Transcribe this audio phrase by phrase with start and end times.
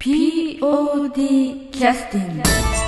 [0.00, 2.79] POD キャスティング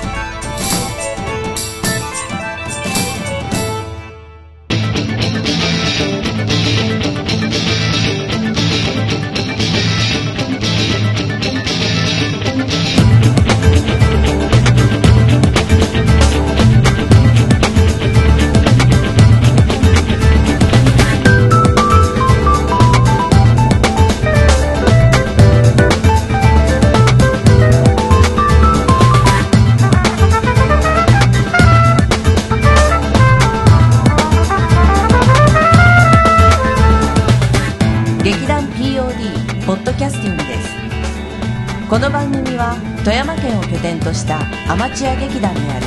[45.22, 45.86] 劇団である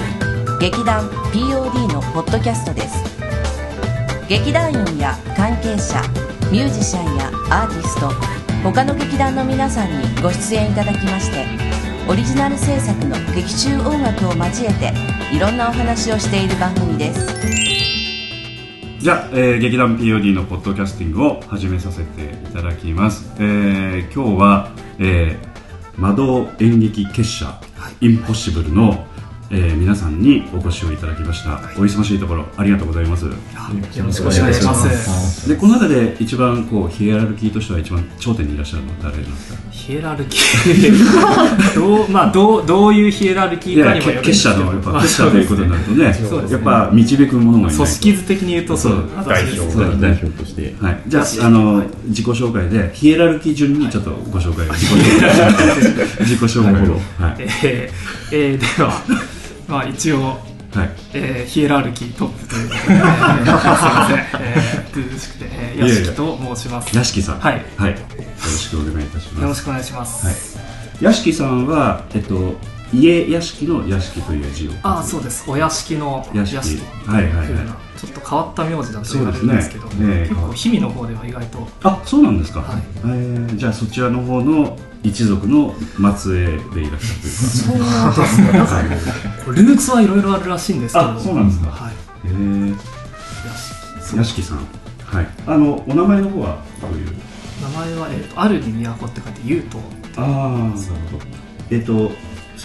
[0.60, 3.04] 劇団 POD のポッドキャストです。
[4.30, 6.02] 劇団員や関係者
[6.50, 8.10] ミュージシャンやアーティスト
[8.64, 11.46] 他の劇団の皆さんにご出演いただきまして
[12.10, 14.94] オリジナル制作の劇中音楽を交えて
[15.36, 17.28] いろんなお話をしている番組です。
[19.00, 25.56] じゃあ、えー劇団 POD のポッドキャスティングを始めさせていただきます、えー今日は、えー
[25.98, 27.62] 魔導演劇結社、
[28.02, 29.05] インポッシブルの、
[29.52, 33.26] えー皆さんにお越しをいただきました、お忙しいところありがとうございます。
[33.26, 33.32] よ
[34.04, 35.48] ろしくお願いします。
[35.48, 39.60] でこの中で一番こうヒエラルキーとしては一番頂点にいらっしゃるのは誰なんですか？
[39.72, 41.76] ヒエラルキー。
[41.76, 44.56] どう、まあ、どう、どういうヒエラルキーかにもよるんですけど。
[44.56, 46.54] 結社のやっぱ結社ということになるとねそうですね。
[46.54, 47.76] やっぱ導くものがいないと。
[47.84, 49.04] 組織図的に言うとそう。
[49.28, 49.82] 代表そう。
[49.84, 50.74] だね代表として。
[50.82, 55.66] はい、じゃああの自己紹介でヒエラルキー順にちょっとご紹介、自己紹介
[56.22, 56.94] 自己紹介を。
[57.24, 59.04] はい、えーえーでは、
[59.68, 60.40] まあ、一応、はい、
[61.14, 66.96] えーヒエラルキートップということで、えーすいません、えー、涼しくて、えー、いやいや屋敷と申します。
[66.98, 67.62] 屋敷さん、はいよ
[68.44, 69.42] ろしくお願いいたします。
[69.42, 70.26] よろしくお願いします。
[70.26, 70.34] は
[71.02, 72.56] い、屋敷さんはえっと
[72.94, 75.44] 家屋敷の屋敷という字をああ、そうです。
[75.50, 76.82] お屋敷の屋屋敷敷。
[77.08, 82.84] はいはいはいちょっと変わった名字だと言われるんですけど、ねね結構、氷見の方では意外と、あそうなんですか、はい。
[82.98, 85.76] えーじゃあそちらの方の一族の
[86.18, 88.52] 末裔でいらっしゃるというかそうですね。
[88.52, 88.82] なんか
[89.46, 91.70] こうルーツはいろいろあるらしいんですけど、あそうなんですか。
[91.70, 91.94] はい。
[92.26, 92.76] えー、
[94.18, 94.58] 屋敷さん。
[95.06, 95.28] はい。
[95.46, 97.12] あのお名前の方はどういう？
[97.62, 99.78] 名前は、えーと、あるに都って書いて、ゆうと。
[100.18, 100.80] ああなる
[101.12, 101.26] ほど
[101.70, 102.12] えっと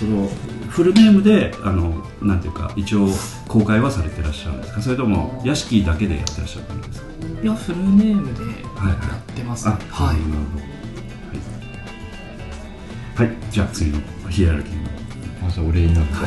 [0.00, 0.28] その
[0.70, 3.08] フルネームであのなんていうか一応
[3.48, 4.80] 公開はされてらっしゃるんですか？
[4.82, 7.06] それとも屋敷だけでやってらっしゃる感じですか？
[7.42, 8.96] いや、フルネームではいや
[9.32, 9.74] ってます、ね。
[9.90, 10.16] あはい。
[10.16, 10.64] なるほど
[13.16, 14.00] はい、はい、じゃあ次の
[14.30, 14.88] ヒエラルキーの。
[15.42, 16.22] まずお礼になる と、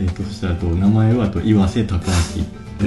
[0.00, 2.44] えっとそしたらと名前はと岩瀬隆明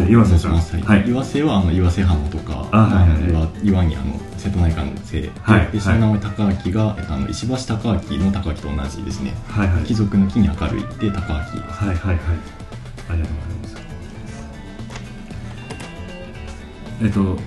[0.10, 0.54] 岩瀬さん。
[0.58, 1.10] はい。
[1.10, 3.30] 岩瀬はあの岩瀬浜とかあはいはいはい。
[3.30, 5.30] あの岩岩にあの瀬戸内海の瀬。
[5.42, 9.34] はいでその名前高明が、えっと、あの石橋貴明の貴明と同じですね。
[9.48, 9.84] はいはい。
[9.84, 11.40] 貴族の木に明るいで高明。
[11.40, 12.18] はいはいはい。
[13.10, 13.78] ありがとうございます。
[17.04, 17.38] えっと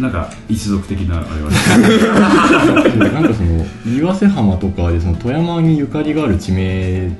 [0.00, 1.50] なんか一族的なあれは？
[3.12, 7.10] なんかその岩瀬浜とかでその富山にゆかりがある地名っ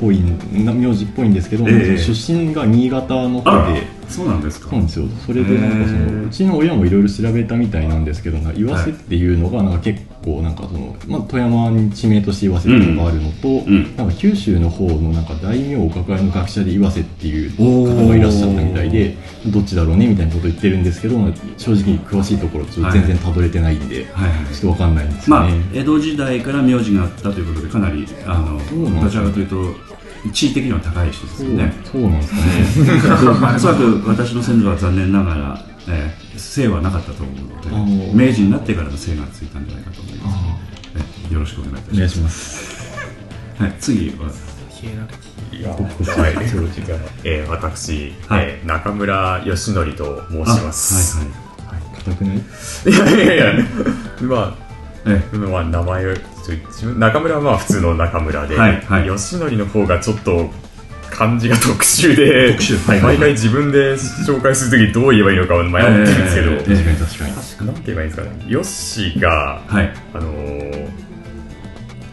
[0.00, 0.22] ぽい
[0.52, 1.98] な名字っぽいんですけど、ええ。
[1.98, 4.70] 出身が新潟の方でそうなんですか。
[4.70, 5.06] そうなんですよ。
[5.26, 13.96] それでなんかそのうちの親もいろいろ調べたみたいなんですけどな岩瀬っていうのがなんか結構なんかその、まあ、富山に地名として岩瀬っていうのがあるのと、うん。
[13.96, 19.16] なんか九州の方のなんか大名お抱えの学者で岩瀬っていう方がいらっしゃったみたいで
[19.46, 24.54] どっちだろうねみたいなこと言ってるんですけど、まあ正直詳しいところちょっと全然たどれてないんで、はいはい。
[24.54, 25.60] ちょっとわかんないんですよまあね。
[25.74, 29.95] 江戸時代から名字があったということでかなりあのどちらかというと
[30.32, 31.72] 地位的には高い人ですよね。
[31.90, 33.54] そうなんですかね。
[33.56, 37.34] おそらく私の先祖は残念ながら、えー姓はなかったと思う
[37.72, 40.36] ので明治になってからの姓がついたんじゃないかと思います。
[41.30, 41.96] えよろしくお願いいたします。
[41.96, 43.62] お願いします。
[43.62, 44.26] はい、次は。
[46.18, 46.32] はい。
[47.24, 48.44] えー私、はい。
[48.44, 51.18] えー中村義則と申します。
[51.18, 51.80] はい。
[52.04, 52.36] 硬くない？
[52.36, 53.18] い。
[53.18, 53.36] やい。
[53.38, 53.58] やい。
[53.58, 53.64] や、
[54.22, 54.54] まはい。
[55.06, 56.14] えあ、まあ、名前を
[56.46, 59.06] ちょ自分中村はまあ普通の中村で、はいはい。
[59.06, 60.50] 義則の方がちょっと
[61.10, 63.16] 漢字が特殊で、特殊はいはい。
[63.16, 67.66] 毎回自分で紹介するときどう言えばいいのか迷ってるんですけど、えー確かに確かに。
[67.66, 69.92] なんて言えばいいんですかね、ヨッシーが、はい。
[70.14, 70.88] あのー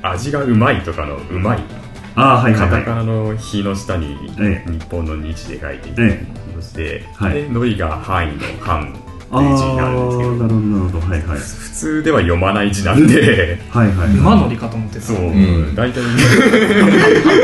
[0.05, 1.63] 味がうまいとかのうまい。
[2.15, 2.83] ああはいはいカはい。
[2.83, 6.25] タカナの「日」の下にえ日本の日で書いていて、え
[6.55, 7.33] そして、はい。
[7.35, 8.93] で、のりが範囲の範
[9.41, 11.07] いう字になるんですけど、なるほどなるほど。
[11.07, 11.39] はいはい。
[11.39, 14.09] 普通では読まない字なんで、はいはい。
[14.09, 14.19] ー。
[14.19, 15.01] 馬乗りかと思ってた。
[15.01, 15.75] そう、ん。
[15.75, 16.01] 大体、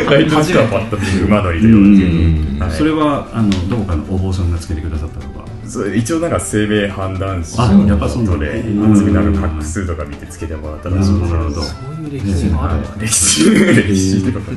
[0.09, 2.11] 大体字はパッと馬乗りと読むんです
[2.53, 2.75] けど、はい。
[2.77, 5.49] それはあのどこかのお坊さんがつけてくださったのか？
[5.67, 8.45] そう一応なんか生命判断士あのやっぱそうなんだ。
[8.45, 8.91] ことでうん。
[8.93, 11.61] 厚みなんか画数とか見てつけてもらったらしいんですけどなるほど。
[11.61, 12.95] そういう歴史があるんだね。
[13.01, 13.49] 歴史。
[13.51, 14.51] 歴史とか。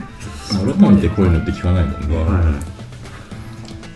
[0.52, 2.17] 改めてこういうのって聞かないもんね。
[2.17, 2.58] は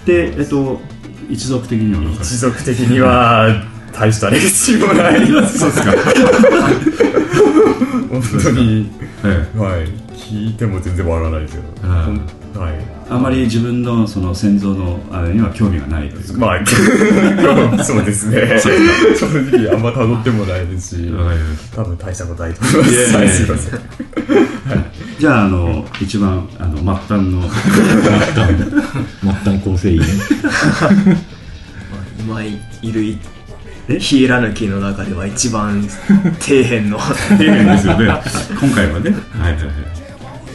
[0.05, 0.07] い。
[0.07, 0.81] でえっと
[1.29, 3.63] 一族的には一族的には
[3.93, 5.27] 大した歴史もない。
[5.27, 5.93] そうですか。
[8.11, 8.91] 本当に
[9.25, 9.29] え
[9.59, 16.39] はい聞いても全然わからないですよえほんはいえあまり自分のその先祖のあれには興味がないというか。
[16.39, 16.65] まあ
[17.85, 18.61] そうですね。
[18.61, 21.37] 正直あんま辿ってもないですしはい。
[21.75, 22.93] 多分大したことないと思います。
[22.93, 23.81] いやいやいやはいすいません。
[25.19, 26.85] じゃああの一番あの末
[27.17, 27.43] 端の。
[27.43, 29.61] 末端。
[29.61, 30.03] 構成員。
[32.21, 32.59] 今い
[32.93, 33.19] るい
[33.89, 33.99] え？
[34.01, 35.81] ヒエラルキーの中では一番
[36.41, 36.99] 底辺の。
[37.39, 38.21] 丁寧ですよね。
[38.61, 39.11] 今回はね。
[39.39, 39.73] はいはいはい。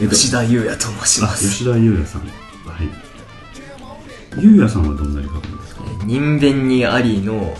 [0.01, 1.49] えっと吉田優也と申しあます。
[1.49, 2.23] 吉田優也さん
[2.85, 2.91] は
[4.39, 4.43] い。
[4.43, 5.83] 優也さんはどんなに書くんですか？
[6.05, 7.53] 人弁にありの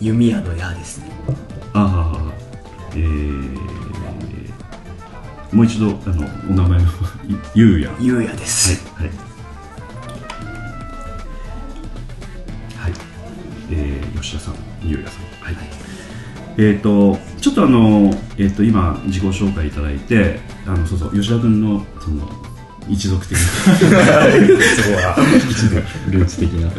[0.00, 1.10] 弓矢の矢ですね。
[1.74, 2.32] ああ
[2.94, 3.56] えー、
[5.54, 6.88] もう一度あのお名前の
[7.54, 9.06] 優也はい優也です、はい
[12.76, 12.92] はい。
[13.70, 15.22] えー、吉田さん優也さん。
[15.42, 15.56] はい。
[16.58, 22.28] えー、とちょっとあの、えー、と今自己紹介いただいてあのそうそう吉田君のその
[22.88, 23.52] 一族的な、そ
[23.86, 23.92] こ
[24.96, 25.16] は
[26.10, 26.70] ルーツ的な。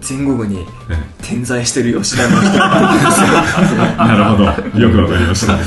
[0.00, 2.48] 戦後にえ点在してる吉田の人。
[2.56, 2.58] え
[3.96, 4.78] なるほど。
[4.80, 5.58] よくわかりました、え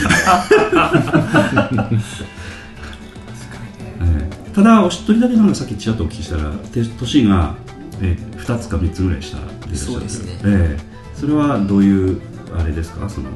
[4.02, 7.56] えただお一人だけなんかさっきちらっとお聞きしたらて年が、
[8.02, 10.40] えー、2つか3つぐらい下でいらっしゃるそうですね。
[10.44, 10.84] ええ。
[11.20, 12.20] それはどういう
[12.60, 13.08] あれですか？
[13.10, 13.30] その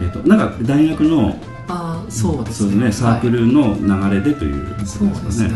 [0.00, 1.38] えっ、となんか大学の
[1.68, 2.92] あーそうですそうですね。
[2.92, 3.74] サークルの
[4.08, 5.50] 流れでということそうですね。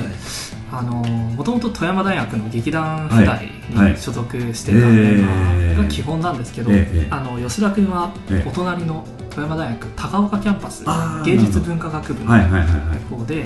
[0.71, 3.25] あのもともと富山大学の劇団はい。
[3.25, 3.93] 普代はい。
[3.93, 5.77] に所属してたメンバええ。
[5.79, 8.49] ーが基本なんですけど、ええあの吉田君はええ。
[8.49, 10.85] お隣の富山大学高岡キャンパス
[11.25, 12.99] 芸術文化学部のはいはいはいはい。
[13.11, 13.45] 方で、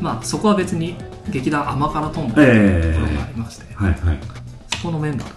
[0.00, 0.96] まあ、そこは別に
[1.30, 2.52] 劇団甘辛トンボとえいう
[2.92, 4.18] えところがありまして、はいはい。
[4.76, 5.28] そこのメンバー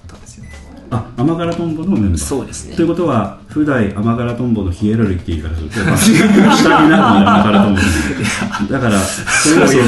[0.91, 2.17] あ甘辛トンボのメンバー。
[2.17, 2.75] そうですね。
[2.75, 9.83] ということは普代甘辛トンボのヒエラルキーからすると、 まあ、下になるので甘辛トンボだからそれがその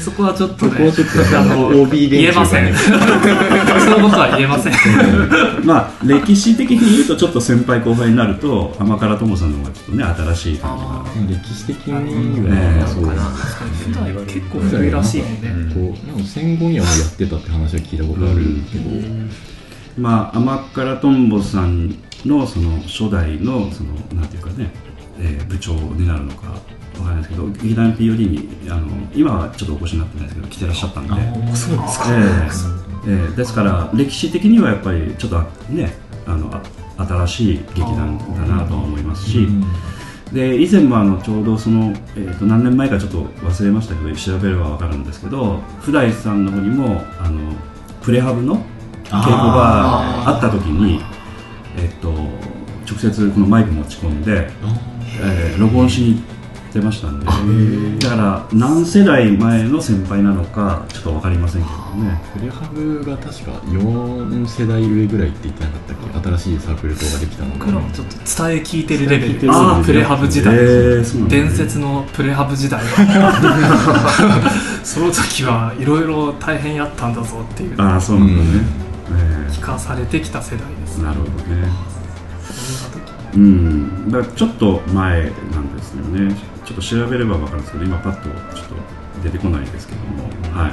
[0.00, 2.64] そこはちょっとねそこはちょっとねあの OB 言えません。
[2.64, 4.72] 連そういうことは言えません。
[5.64, 10.78] まあ歴史的に言うとちょっと先輩後輩になると甘辛トンボさんの方がちょっとね新しい感
[11.28, 11.40] じが。
[11.40, 13.22] 歴史的にええは、そうかな。
[13.22, 15.40] 普段結構古いらしいん。
[15.40, 18.40] で、こうなんか戦後にはもうやってたって話は聞いたことある
[18.72, 18.90] けど、
[19.98, 21.90] まあ甘辛トンボさん
[22.24, 24.70] のその初代のそのなんていうかね、
[25.18, 26.62] えー部長になるのかわか
[26.98, 31.10] らないですけど劇団 POD にあの今はちょっとお越しになってないですけど来てらっしゃったんで。
[31.56, 35.40] そうですか、ええええですから歴史的にはやっぱりちょっと
[35.72, 35.94] ね
[36.26, 36.62] あのあ
[37.04, 38.24] 新しい劇団だ
[38.56, 39.48] なとは思いますし、
[40.32, 47.54] で以前もあのちょうどその、えー、と何年前かちょっと忘れましたけど調べれば分かるんですけど普代さんの方にもあの
[48.02, 48.62] プレハブの
[49.10, 51.00] 稽古があった時に、
[51.76, 52.10] えっと
[52.88, 54.48] 直接このマイク持ち込んで、
[55.22, 56.18] えー録音しに行
[56.70, 57.26] ってましたんで。
[57.26, 61.74] だから何世代前の先輩なのかちょっと分かりませんけど
[62.04, 62.20] ね。
[62.34, 66.28] プレハブが確か4世代上ぐらいって言ってなかったっけ？
[66.30, 69.52] 新しいサークル等ができたの僕らもちょっと伝え聞いてるレベル。
[69.52, 72.80] あープレハブ時代、えーね伝説のプレハブ時代。
[72.80, 74.50] は
[74.84, 77.74] その時はいろいろ大変やったんだぞっていう。
[77.80, 81.00] ああそうなんだね、え聞かされてきた世代です。
[81.00, 81.90] えなるほどね。
[83.34, 88.74] うん、だちょっと前なんですよね、ちょっと調べれば分かるんですけど、今、パッとちょっと
[89.22, 90.72] 出てこないですけども、はい、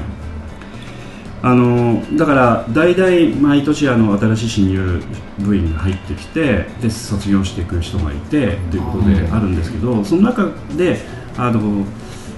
[1.43, 5.03] あのだから、大々毎年あの新しい新入
[5.39, 10.99] 部員が入ってきてで、卒業していく人がいてということであるんですけど、その中で、
[11.37, 11.85] あの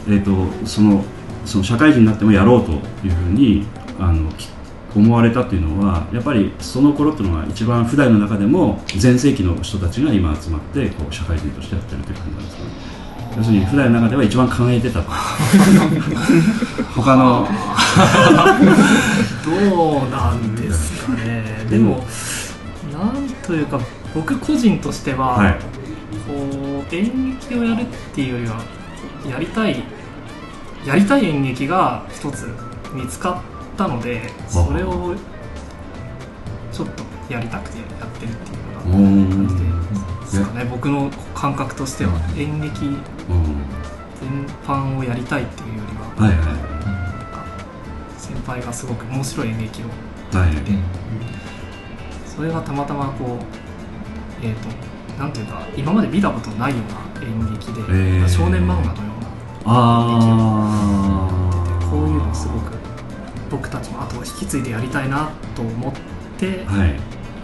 [0.07, 1.05] えー、とその
[1.45, 3.65] その社会人になってもやろうというふうに
[3.97, 4.49] あのき
[4.95, 12.69] 思われたっていうのはやっぱりその頃っていうのが一番普段の中でも全盛期の人たちが今集まってこう社会人としてやってるという感じなんですかね。
[13.37, 15.11] 要するに普段の中では一番輝いてたと。
[16.95, 17.47] 他の。
[19.45, 21.65] どうなんですかね。
[21.69, 22.03] でも、
[22.91, 23.79] なんというか
[24.15, 25.59] 僕個人としては、はい。
[26.27, 28.61] こう演劇をやるっていうよりは
[29.29, 29.83] やりたい
[30.85, 32.47] やりたい演劇が一つ
[32.93, 35.15] 見つかったのでそれを
[36.71, 40.65] ちょっとやりたくてやってるっていうような感じですかね。
[40.65, 42.99] 僕の感覚としては演劇うん。
[44.19, 46.45] 全般をやりたいっていうよりは、はいはい。
[46.45, 47.45] なんか
[48.17, 49.85] 先輩がすごく面白い演劇を。
[50.37, 50.51] はい。
[52.27, 53.39] それがたまたまこ
[54.43, 54.67] うえっ、と
[55.21, 56.79] なんていうか今まで見たことないよ
[57.15, 58.27] うな演劇で、えー。
[58.27, 59.29] 少年漫画のような
[59.65, 60.09] あ
[61.31, 62.78] あこういうのすごく
[63.49, 65.93] 僕たちもあと引き継いでやりたいなと思っ
[66.37, 66.95] てはい。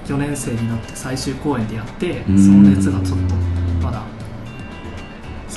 [0.08, 2.64] 4年生になって最終公演でやってそうん。
[2.64, 3.36] の熱がちょっと
[3.84, 4.02] まだ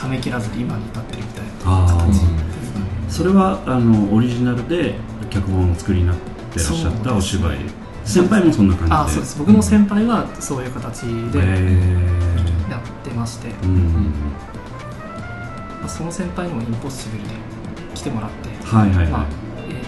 [0.03, 1.99] 冷めきらずに今に至ってるみたいなあー。
[1.99, 2.35] 感じですね。
[3.09, 4.95] それはあのオリジナルで
[5.31, 7.59] 脚本をお作りになってらっしゃったお芝居。
[8.05, 8.97] 先輩もそんな感じで。
[8.97, 9.39] あそうです。
[9.39, 11.77] 僕の先輩はそういう形でえ
[12.71, 14.13] やってまして、ーうん
[15.81, 17.31] まあその先輩にもインポッシブルで
[17.95, 19.29] 来てもらって、はいはいまあはい。
[19.31, 19.38] えー、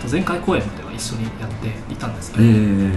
[0.01, 2.91] と前回公演までは一緒にやっていたんですけえど、ー、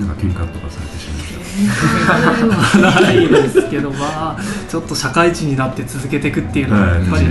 [0.00, 4.38] なんか喧嘩とかされてしまいましはないですけどまあ
[4.68, 7.26] ちょっと社会人になって続けていくっていうのははいやっぱり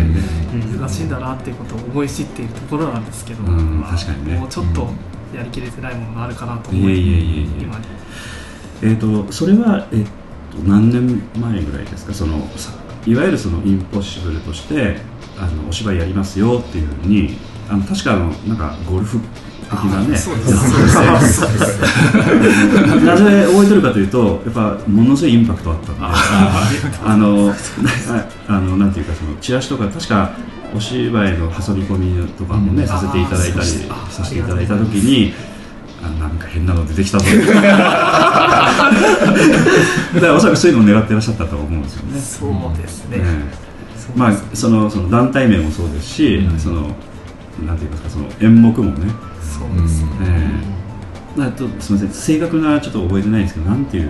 [0.79, 4.37] 難しいんだなっていうことを思い知っているところなんですけど、うんまあ確かにね。
[4.37, 4.87] もうちょっと
[5.35, 7.63] やりきれてないものがあるかなとい思いえいえいえいえ。
[7.63, 7.85] 今に
[8.81, 12.13] えー、とそれは、えっと何年前ぐらいですか？
[12.13, 12.71] そのさ
[13.05, 14.97] いわゆるそのインポッシブルとして
[15.37, 17.37] あのお芝居やりますよっていうふうに
[17.69, 19.19] あの確かあのなんかゴルフ
[19.65, 20.07] 的なね。
[23.05, 26.01] なぜ覚えてるかというとやっぱものすごいインパクトあったんで。
[27.03, 27.53] あの
[28.47, 30.31] あのなんていうかそのチラシとか確か
[30.75, 33.65] お芝居の挟み込みとかもね、させていただいたり
[34.09, 35.33] させていただいた時に
[36.03, 37.25] あなんか変なの出てきたぞ。
[40.15, 42.19] だからおそらくそういうのを狙ってらっしゃったと思うんですよね。
[42.19, 43.19] そうですね、
[44.15, 46.59] うまあそのその団体名もそうですし、うん。
[46.59, 46.91] その
[47.63, 50.61] なんていうかその演目もね、そうですね、え
[51.35, 51.39] え。
[51.39, 52.09] まあとすみません。
[52.09, 54.09] 正確なちょっと覚えてないんですけどなんていう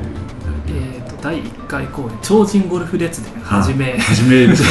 [0.67, 3.97] えー、と第1回公演超人ゴルフ列伝はじめ。
[3.97, 4.53] はじめで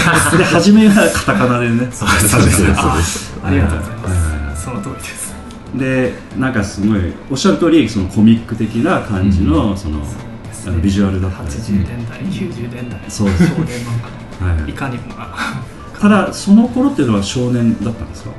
[0.44, 1.88] はじめがカタカナでね。
[1.92, 2.28] そうです。
[2.28, 3.32] そうです。
[3.44, 5.34] ありがとうございます、はいはいはいその通りです。
[5.74, 10.00] でなんかすごいおっしゃる通りそのコミック的な感じの、その
[10.66, 11.42] あのビジュアルだった。
[11.42, 13.00] り80年代、90年代。
[13.08, 13.46] そうです。
[13.48, 14.46] 少年漫画。
[14.46, 14.62] はい。
[14.62, 15.08] のいかにも。
[15.08, 15.28] な
[16.00, 18.30] ただその頃っていうのは少年だったんですか？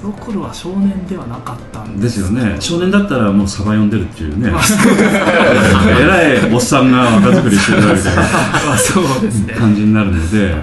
[0.00, 2.56] その頃は少年ではなかったんでですすよね。
[2.58, 4.48] 少年だったらもうサバ読んでるっていうね。
[6.00, 9.52] えらいおっさんが若作りしてるみたいなまあそうですね。
[9.52, 10.54] 感じになるので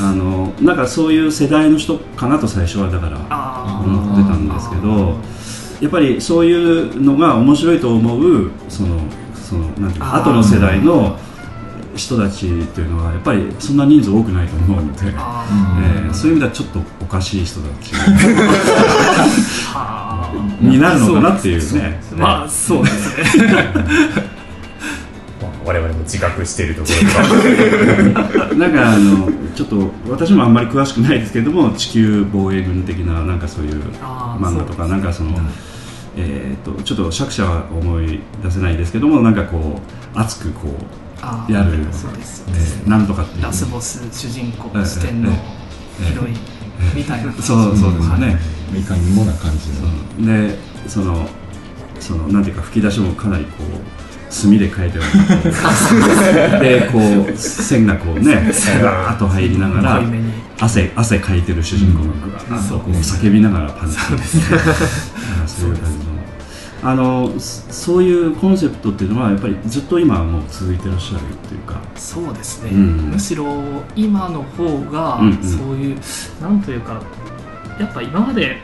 [0.00, 5.18] あのなんかそういう世代の人かなと最初はだからあ思ってたんですけど
[5.80, 8.96] やっぱりそういうのが面白いと思うその
[9.34, 11.16] そのなんていうか後の世代の
[11.94, 15.46] 人たちというのはやっぱりそんな人数多くないと思うので、あ
[15.96, 17.92] えーそういう意味ではちょっとおかしい人たち。
[20.60, 22.00] になるのかなっていうね。
[22.16, 23.44] まあそうですね。
[23.74, 33.80] まあ 我々も自覚しているところが なんかあのちょっと私もあんまり詳しくないですけれども地球防衛軍的ななんかそういう
[34.40, 35.38] 漫画とかそうですなんかその、
[36.16, 39.80] えー、とちょっと作者は思い出せないですけどもなんかこ
[40.14, 41.09] う熱くこう、
[41.48, 43.42] やるそうですえーなんとかっていう。
[43.42, 45.32] ラスボス主人公ええ四天王え
[46.02, 46.36] えヒロイン
[46.94, 48.38] みたいなそうそうですよね、
[48.74, 48.82] い。
[48.82, 49.70] かにもな感じ
[50.22, 50.48] の。
[50.48, 50.56] で
[50.88, 51.28] その
[52.00, 55.02] そのなんていうか吹き出しもかなりこう墨で書いてあ
[56.56, 56.60] る。
[56.60, 56.98] でこ
[57.30, 58.50] う線がこうね
[58.82, 60.02] ガーッと入りながら
[60.58, 64.40] 汗汗かいてる主人公がぐわーっとこう叫びながらパンチす、
[65.60, 66.09] そういう感じの
[66.82, 71.80] あのそそういうコンセプトっていうのはやっぱりずっと今はもう続いてらっしゃるっていうか。
[71.94, 72.78] そうですね、うん。
[73.10, 73.44] むしろ
[73.94, 75.42] 今の方がうんうん。
[75.42, 75.98] そういう、
[76.40, 77.02] なんというか
[77.78, 78.58] やっぱ今まで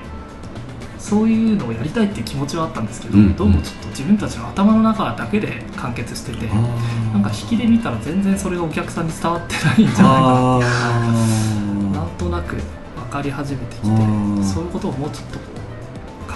[0.99, 3.37] そういうのをやりたいっていう気持ちはあったんですけど、うんうん。
[3.37, 10.11] どうもちょっと自分たちの頭の中だけで完結しててなんか引きで見たら全然それがお客さんに伝わってないんじゃないかな。
[10.57, 10.61] あ
[11.93, 12.63] なんとなく分
[13.11, 13.87] かり始めてきて
[14.43, 15.56] そういうことをもうちょっと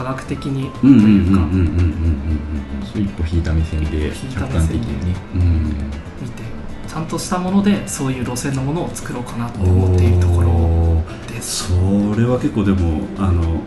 [0.01, 0.71] 科学的に。
[0.71, 1.61] とうんうんうんうんいうかうん
[2.99, 3.03] うん。
[3.03, 5.15] 一歩引いた目線で客観的にね。
[5.35, 5.51] うんうん
[6.21, 6.43] 見て
[6.87, 11.03] ちゃんとしたものでそういう路線のものを作ろうかなと思っているところ
[11.33, 11.69] です。
[11.69, 11.75] そ
[12.19, 13.63] れは結構でもあの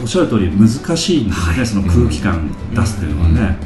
[0.00, 1.66] おっしゃる通り難しいんですよね、はい。
[1.66, 3.56] その空気感出すっていうのはね、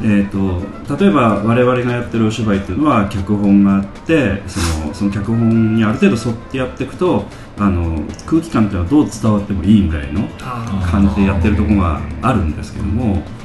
[0.00, 7.24] えー、と例えば我々がやってるお芝居っていうのは脚本があってそのその脚本にある程度沿ってやっていくと
[7.58, 13.37] あの空気感っていうのはどう伝わってもいいぐらいのあ感じでやってるところがあるんですけどもあ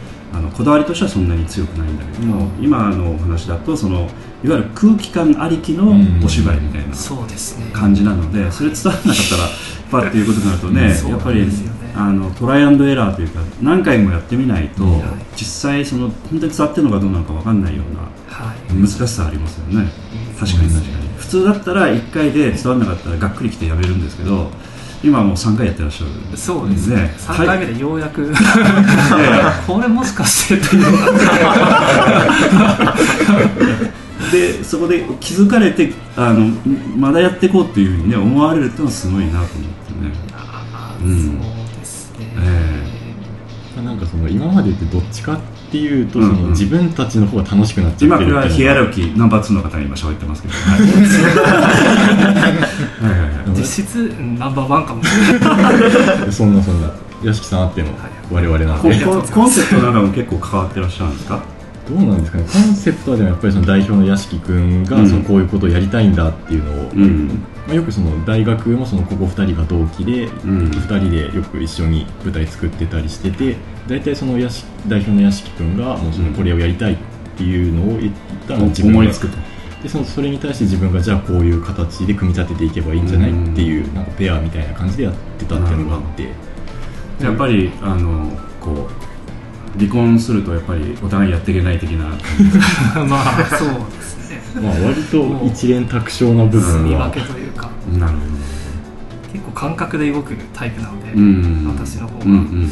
[0.43, 2.27] のこだわりとしてはそんなに強くないんだけど。
[2.27, 4.09] も今のお話だとその
[4.43, 6.95] いわゆる空気感ありきのお芝居みたいな
[7.73, 9.29] 感じなのでそれ伝わらなかっ
[9.89, 11.47] たらパっていうことになるとねそうやっぱり
[11.95, 15.01] あのトライアンドエラーというか何回もやってみないとはい。
[15.35, 18.73] 実際その本当に伝わってるのかどうなのか分かんないようなはい。
[18.73, 19.89] 難しさありますよね。
[20.39, 21.07] 確かに確かに。
[21.17, 24.49] 普通だったら1回で伝わらなかったらがっくりきてやめるんですけど
[25.03, 26.95] 今もう3回やってらっしゃるそうですね。
[26.95, 28.25] ね3回目でようやく、え
[29.67, 30.83] これもしかしてっていう。
[34.31, 36.55] でそこで気づかれてあの
[36.97, 39.59] まだやっていこうっていうふうにね思われるっていうのはすごいなと思ってね、
[41.03, 41.17] うん。
[41.17, 42.27] そうですね、
[43.77, 46.35] えなんかその今までってどっちかっていうと、うんうん。
[46.35, 48.75] その自分たちの方が楽しくなっちゃってるれはヒエっていうのが。
[48.75, 50.91] ラルキーナンバー2の方に今喋ってますけど、 はい、はい
[53.19, 53.29] はい。
[53.47, 53.57] はい。
[53.57, 55.03] 実質うんナンバーワンかも。
[55.03, 55.71] しれな
[56.27, 56.89] いそんなそんな。
[57.23, 57.87] 屋敷さんあっての
[58.31, 61.39] 我々なんこで、こコンセプトなんかも結構関わってらっしゃるんですか？
[61.89, 62.43] どうなんですかね。
[62.51, 65.09] コンセプトはでもやっぱりその代表の屋敷君がうん。
[65.09, 67.29] そのこういうことをやりたいんだっていうのを、うん
[67.67, 70.69] まあ、よくその大学もそのここ2人が同期で、うん。
[70.69, 73.55] 2人でよく一緒に舞台作ってたりしてて
[73.87, 76.97] 大体その屋敷代表の屋敷君がもうそのこれをやりたいっ
[77.37, 78.13] ていうのを言っ
[78.47, 79.37] たら自分が思いつくと。
[79.81, 86.53] でそのそれに対して自分がじゃあこういう形で組み立てていけばいいんじゃないっていうなんかペアみたいな感じでやってたっていうのがあって。
[87.21, 88.29] やっぱりあの
[88.59, 92.09] こう離婚するとやっぱりお互いやっていけない的な。
[93.05, 94.61] まあそうですね。
[94.61, 97.42] まあ割と一連卓勝な部分分はけというか
[97.91, 98.23] なるほ
[99.33, 101.65] 結構感覚で動くタイプなので、どうん。
[101.67, 102.71] 私の方が、うんうん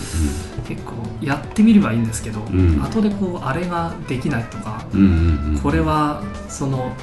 [0.68, 2.82] 結構やってみればいいんですけど、ん。
[2.82, 5.10] 後でこうあれができないとか、うんうんう
[5.52, 5.56] ん。
[5.56, 6.96] うんこれはその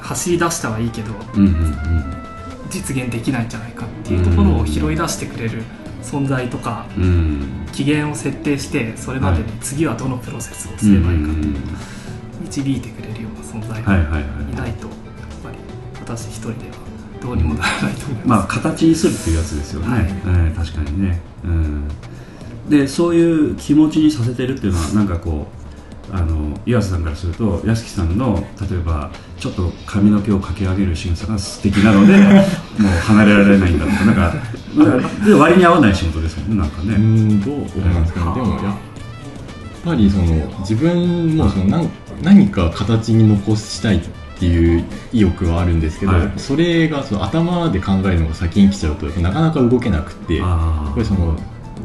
[0.00, 1.72] 走り出したはいいけどうんうんうん。
[2.70, 5.62] 実現できないんじゃないかっていうところを拾い出してくれる
[6.02, 7.66] 存在とかうん。
[7.72, 11.54] 期限を設定してそれまでにはい次はどのプロセスをすうんればいいかうん
[12.44, 14.96] 導いてくれるような存在がいないとやっ
[15.42, 15.56] ぱり
[16.00, 16.81] 私一人では
[17.22, 18.28] どうにもならないと思います。
[18.28, 20.04] まあ形にするっていうやつですよね、はい。
[20.04, 21.88] ええ確かにね、うん、
[22.68, 25.62] でそういう気持ちにさせてるっていうのはなんかこう
[26.14, 32.18] あの岩瀬さんからすると屋敷さんの例えばちょっと髪の毛をかき上げる仕草が素敵なので
[32.78, 34.14] もう離れられないんだとかなん
[35.00, 38.34] かで割に合わない仕事ですもんねなんかうね、んどうなんですかね。
[38.34, 38.76] でもやっ
[39.84, 40.24] ぱりその
[40.60, 41.90] 自分もその何
[42.22, 44.00] 何か形に残したいっ
[44.42, 46.32] ていう意欲はあるんですけど、はい。
[46.36, 51.36] それがその頭で考えるのが先に来ちゃうとなかなか動けなくてやっあぱりその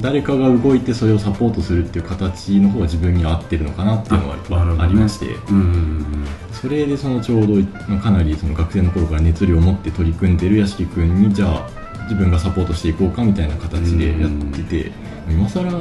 [0.02, 6.06] 誰かが動いてそれをサポートするっていう形の方が自分に合ってるのかなっていうのはありましてあうんうん
[6.52, 7.54] それでそのちょうど
[7.88, 11.70] まあかなりその学生の頃から熱量を持って取り組んでる屋敷君にじゃあ
[12.04, 14.92] 自分がサポートしていこうかみたいな形でやってて
[15.30, 15.72] 今更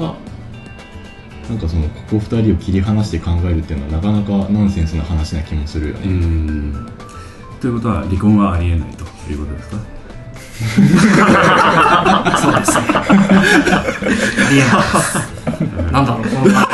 [1.48, 6.74] なんかそのここ2人を切り離して考えるっていうのはなかなかナンセンスな話な気もするよね、
[7.60, 9.76] ということは離婚はありえないということですか？
[12.38, 12.84] そうですね。
[12.96, 12.98] あ
[14.50, 14.70] りえない。
[15.92, 16.70] なんだろう、このなんか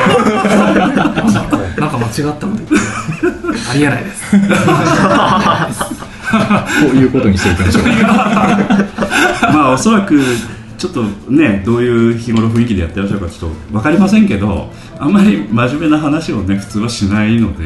[1.77, 2.81] 間違ったこと言ってる。
[3.71, 4.17] ありえないです。
[6.33, 6.39] こ
[6.93, 7.85] ういうことにしていきましょう
[9.53, 10.19] まあおそらく
[10.83, 14.69] ちょっとねどういう日頃雰囲気でやってらっしゃるかちょっと分かりませんけど
[14.99, 17.65] あんまり真面目な話をね普通はしないので。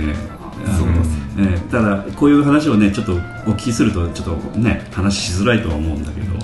[1.38, 3.16] えーただこういう話をねちょっとお
[3.52, 6.34] 聞きするとちょっとね話しづらいとは思うんだけど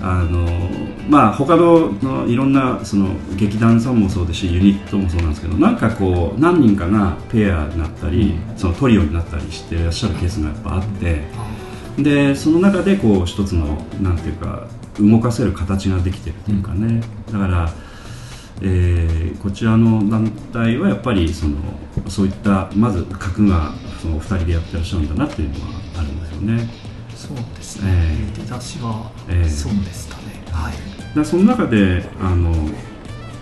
[0.00, 0.46] あの
[1.08, 11.22] まあ他ののいろんなその劇団さんもそうですしユニットもそうなんですけどなんかこう何人かがペアになったり、そのトリオになったりしていらっしゃるケースがやっぱあって
[11.98, 14.68] でその中でこう一つのなんていうか
[15.00, 17.72] 動かせる形ができてるというかね、だから、
[18.62, 21.56] えーこちらの団体はやっぱりその
[22.08, 25.66] そういったまず核がそのお二人でやってらっしゃるんだなっていうのは
[25.98, 26.68] あるんですよね。
[27.14, 27.92] そうですえね
[28.36, 28.40] え。
[28.40, 30.22] 出だしはええそうでしたね。
[30.50, 30.74] はい。
[31.14, 32.52] でその中であの、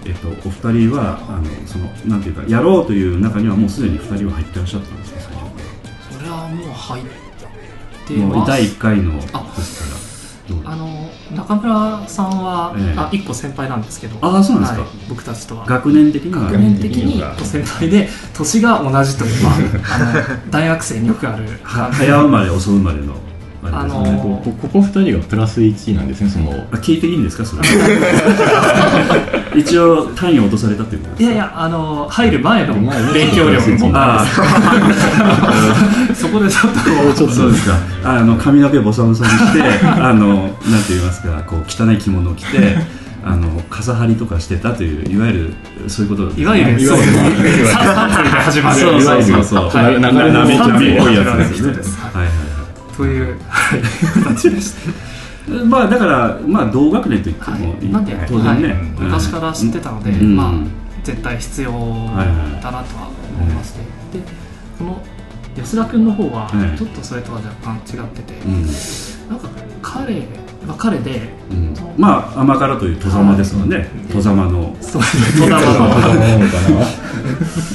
[0.05, 5.21] えっと、お二人はあのそのなんていうかやろうという中にはもうすでに二人は入ってらっしゃったんですか？
[5.21, 7.05] 最初それはもう入っ
[8.07, 8.47] てもう。
[8.47, 9.51] 第1回のですあから
[10.65, 12.99] あの中村さんは、ええ。
[12.99, 14.19] あ一個先輩なんですけど。
[14.21, 14.81] あそうなんですか。
[14.83, 14.91] はい。
[15.09, 15.65] 僕たちとは。
[15.65, 16.43] 学年的には。
[16.43, 19.55] 学年的に一個先輩で年が同じというまあ
[19.95, 19.99] あ
[20.45, 23.15] の大学生によくあるは早生まれ遅生まれの
[23.73, 26.51] あのここここ2人がプラス1なんですねその。
[26.71, 27.63] あ聞いていいんですかそれ。
[29.57, 31.33] 一応単位を落とされたっていうことですか？
[31.33, 32.75] いやいやあの入る前の
[33.13, 34.25] 勉強量の問題あ
[36.15, 37.77] そこでちょっとこうちょっとそうですか。
[38.05, 40.59] あの髪の毛ボサボサにしてあのなんて
[40.91, 42.77] 言いますかこう汚い着物を着て
[43.25, 45.55] あの傘張りとかしてたといういわゆる
[45.89, 46.27] そういうこと。
[46.29, 46.81] ねいわゆる。
[46.87, 47.21] そうですね。
[48.45, 48.81] 始まる。
[48.81, 50.01] そうそうそうそう、はい。
[50.01, 50.59] な流れのめっ
[51.01, 51.69] ぽいやつはいですね。
[52.13, 52.44] はいはい
[52.97, 53.83] というはい。
[54.25, 60.37] 形でしたはいまあだからまあ同学年と言ってもいい、なんで、当然ね、はいうから知ってたので、うん。
[60.37, 60.53] まあ、
[61.03, 63.81] 絶対必要だなとは思いまして、
[64.19, 64.25] で
[64.79, 65.03] この
[65.55, 66.79] 吉田君の方ははい。
[66.79, 68.63] ちょっとそれとは若干違ってて、うん。
[69.29, 69.49] なんか
[69.83, 70.23] 彼
[70.67, 71.75] がまあ、彼でうん。
[71.97, 73.89] まあ甘辛という戸様ですわね。
[74.13, 74.77] 戸様の。
[74.81, 75.03] そう
[75.39, 75.67] 戸田の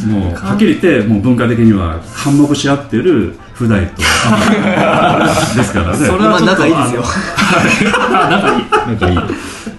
[0.07, 3.97] もうはっきり言ってもう文化的には反目し合ってる普代と。
[3.97, 4.03] で
[5.63, 6.05] すからね。
[6.05, 7.03] それは仲いいですよ。
[8.11, 8.65] 仲いい。
[8.69, 9.17] なんかいい。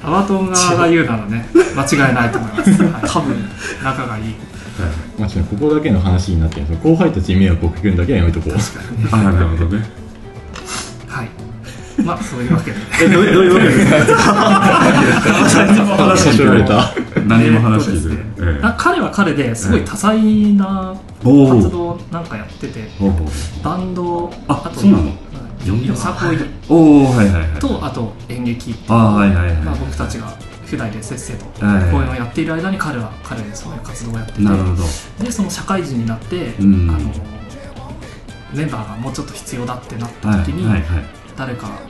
[0.03, 1.47] アマトン側が言うならね
[1.77, 3.37] 間違いないと思います、はい、多分
[3.85, 4.35] 仲がいい。
[5.19, 6.81] まあ、ここだけの話になってるんです。
[6.81, 8.55] けど後輩たちに迷惑をかけるんだけはやめとこう。
[8.55, 9.85] ああなるほどね。
[11.07, 11.29] はい
[12.07, 12.77] まあそういうわけで。
[13.03, 14.81] えどうどういうわけですか？
[15.67, 16.95] 何も話聞いてないられた。
[17.27, 18.23] 何も話聞いて
[18.79, 22.89] 彼は彼ですごい多彩な活動なんかやってて
[23.63, 25.05] バンドあそうなの？
[25.05, 25.11] は
[25.65, 25.69] い。
[25.69, 27.49] よよさこいおおはいはいはい。
[27.59, 28.75] とあと演劇。
[28.89, 29.57] ああはいはいはい。
[29.57, 30.33] まあ、僕たちが
[30.65, 34.85] 普段でせっせとはい公演をやっている間に彼は彼でそういう活動をやっててなるほど。
[35.25, 36.91] でその社会人になって、うん。
[36.91, 37.01] あの
[38.55, 40.67] メンバーがもうちょっと必要だってなったはい時に、
[41.37, 41.69] 誰か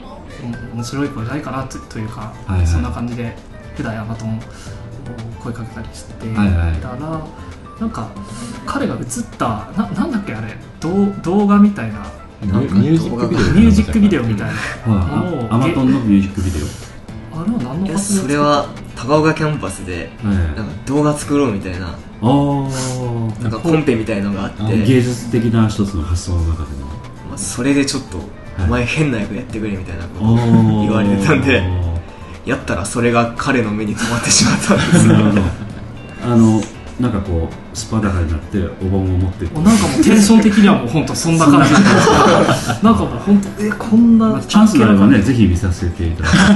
[0.73, 2.67] 面白い子いないかなとというか、はいはい。
[2.67, 3.35] そんな感じで
[3.75, 4.41] 普段ヤマトンを
[5.43, 6.75] 声かけたりしてはいはい。
[6.81, 6.97] たら、
[7.79, 8.09] なんか
[8.65, 9.03] 彼が映っ
[9.37, 12.05] たななんだっけあれ動動画みたいな
[12.41, 14.55] ミュミュージックビデオミュージックビデオみたいな。
[15.49, 16.59] アマトンのミュージックビデ
[17.33, 20.37] あれは何のそれは高岡キャンパスでオはい。
[20.37, 21.97] なんか動画作ろうみたいななん
[23.51, 24.63] かコンペみたいのがあって。
[24.85, 26.69] 芸術的な一つの発想の中で
[27.29, 28.21] まあそれでちょっとい
[28.65, 31.63] お前変な役やってくれみたいなことの言われてたんで
[32.45, 35.07] やったらそれが彼の目に留まってしまったんです。
[35.07, 35.41] なるほど。
[36.23, 36.61] あの
[36.99, 41.73] なんかこうスパダカになってお盆を持ってなんかもうテンション的にはもう本当そんな感じ。
[42.85, 46.53] なんかもう本当えこんなまあチャンスがあればねぜひ見させていただきたい。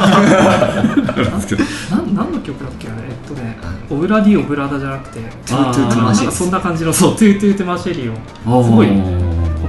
[1.92, 2.98] なん何の曲だっけあれ？
[3.10, 3.58] えっとね
[3.90, 8.14] オブラディオブラダじゃなくてトゥトゥトゥマシェなんかそんな感じのそうトゥトゥトゥマシェリを。
[8.64, 8.88] すごい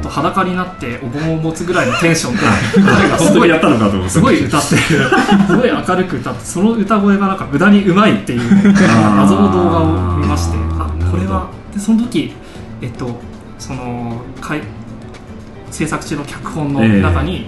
[0.06, 2.38] 本当裸になってお盆を持つぐらいのテンションで
[2.74, 12.34] 彼がすごいやったのかと思ってすごい歌ってるすごい明るく歌ってその歌声がなんか無駄にうまいっていう謎の動画を見ましてあこれはでその時
[12.80, 13.18] えっと
[13.58, 14.62] そのかい
[15.70, 17.46] 制作中の脚本の中に、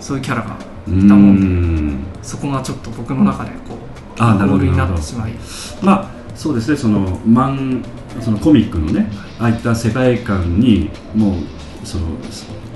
[0.00, 3.76] そういうキャラがういたもんでんそこがちょっと僕の中でこ
[4.16, 5.32] うボールになってしまい。
[5.80, 7.82] まあそうですねその漫
[8.20, 12.04] そのコミックのねああいった世界観にもうその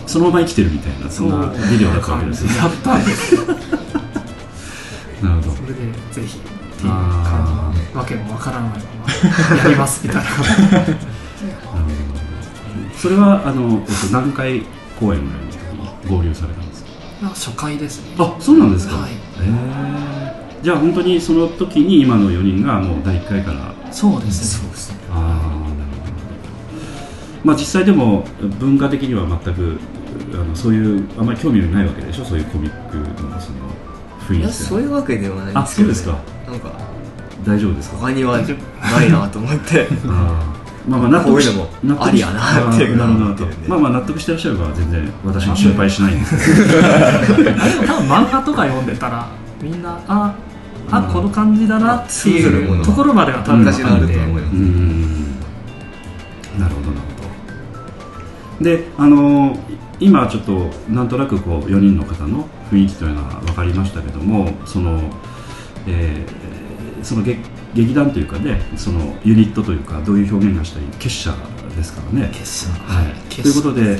[0.07, 2.57] そのまま生きてるみたいなそんなビデオだったわけですね。
[2.57, 5.67] やったんですそなるほど。
[5.69, 10.31] れでぜひっていうあ感じでわけもわからないままやりますみたいな。
[10.31, 10.99] なるほど。
[12.97, 14.63] それはあの、えっと、何回
[14.99, 15.59] 公演ぐらいの時
[16.11, 17.29] に合流されたんですか？
[17.29, 18.17] 初回ですね。
[18.19, 19.13] あそうなんですか、はい。
[19.41, 20.65] えー。
[20.65, 24.65] じゃあ本当にその時に今の4人がもう第1回からそうですね。
[24.65, 24.99] そうですね
[27.45, 28.25] まあ実際でも
[28.61, 29.79] 文化的には全く
[30.33, 32.25] あのそういうあまり興味がないわけでしょ？
[32.25, 33.59] そういうコミックのその
[34.29, 36.19] 雰囲気いやそういうわけではないんあそうですか。
[36.47, 36.73] なんか
[37.45, 37.97] 大丈夫ですか？
[37.99, 39.89] 他にはないなと思って。
[40.89, 46.81] まあまあ納得しこういうのもありやなっていうなるほどまあまあ納得してらっしゃるから全然私も心配しないんですけど。
[47.87, 49.27] 多分漫画とか読んでたら
[49.63, 50.35] みんなあ
[50.91, 51.13] あうん。
[51.13, 55.41] この感じだなっていうところまでは多分何かるとは思います、うーん。
[56.59, 58.65] なるほどなるほど。
[58.65, 59.57] であの
[60.01, 65.01] 今ちょっとなんとなくこう4人の方の雰囲気というのは分かりましたけどもその、
[65.87, 66.43] えー
[67.03, 67.41] その劇
[67.75, 71.35] 劇団というかねそのユニットというかどういう表現がしたい結社
[71.77, 72.29] ですからね。
[72.33, 73.99] 決勝はい、ということで、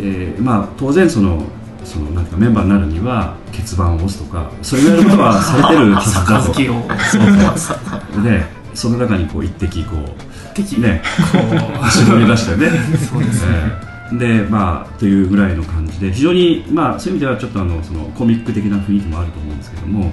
[0.00, 1.46] えーまあ、当然その
[1.84, 6.52] そのなんかメンバーになるには欠番を押すとかそういうことは されてるはずだと。
[6.52, 8.22] 杯を。
[8.22, 11.38] でその中にこう一滴こう敵ねこ
[11.86, 11.90] う。
[11.90, 12.70] 絞り出してね。
[13.10, 13.48] そうですね。
[13.52, 20.12] えーでまあというぐらいの感じで非常にまあそういう意味ではちょっとあのそのコミック的な雰囲気もあると思うんですけども、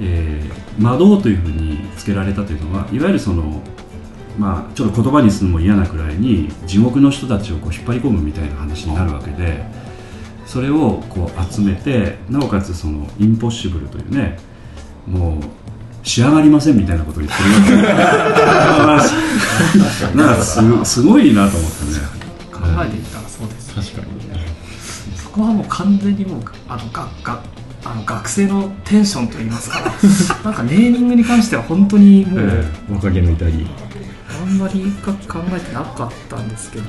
[0.00, 3.62] えー、魔導というふうにつけられたというのはいわゆるその
[4.38, 9.64] まあちょっと言葉にするのも嫌なくらいに地獄の人たちをこう引っ張り込むみたいな話になるわけで
[10.46, 14.38] それをこう集めてなおかつそのインポッシブルというね
[15.06, 15.40] もう
[16.02, 17.50] 仕上がりませんみたいなことを言ってる
[17.86, 22.22] わけなんかすすごいなと思ってね。
[22.52, 25.16] 考えていったらそうです確かに。
[25.16, 27.42] そこはもう完全にもうあのがが
[27.84, 29.80] あの学生のテンションといいますか。
[30.44, 33.66] なんかネーミングに関しては本当にもう、え若気の至り。
[34.40, 36.84] あんまり深く考えてなかったんですけど。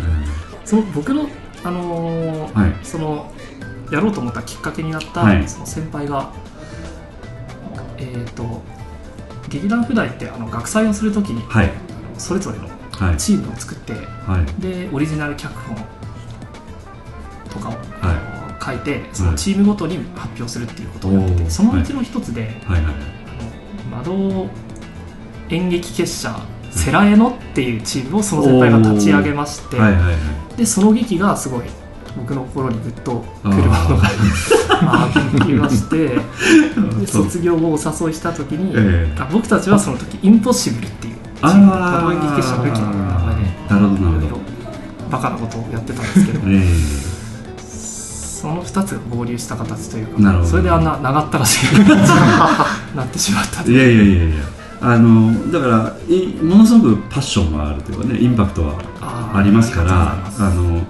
[0.66, 1.28] その僕の、
[1.64, 2.76] あのーはい。
[2.84, 3.33] その
[3.92, 5.48] やろうと思ったきっかけになった、はい。
[5.48, 6.32] その先輩が
[7.98, 8.62] えっ、と
[9.50, 11.72] 劇団普代ってあの学祭をするときにはい。
[12.18, 13.18] それぞれのはい。
[13.18, 14.62] チームを作ってはい。
[14.62, 15.78] でオリジナル脚本
[17.50, 18.64] とかを、はい。
[18.64, 22.82] 書書いてそのチームごとに発表するっていうことをやってそのうちの一つで、はい。
[22.84, 22.94] はい。
[23.92, 24.50] あの魔導
[25.50, 26.36] 演劇結社
[26.72, 29.94] セラエノっていうチームをその先輩が立ち上げまして、はい。
[29.94, 30.04] はい。
[30.04, 30.12] は
[30.54, 30.58] い。
[30.58, 31.66] でその劇がすごい
[32.16, 33.76] 僕の心にぐっとくるものが
[34.82, 35.10] あ
[35.42, 36.20] ありまして。
[37.00, 39.16] で卒業をお誘いした時に、ええ。
[39.20, 44.42] あ僕たちはその時インポッシブルっていうチあーム魔導演劇結社の劇の名前でなるほどなるほど。
[45.12, 46.40] バカなことをやってたんですけど。
[46.46, 47.14] え
[48.44, 54.34] その2つが合流した形というかそれであんな長ったらしい感じになってしまったいやいやいやいや。
[54.82, 58.76] あのだからいものすごくパッションがあるというかねインパクトは
[59.34, 60.82] ありますからあの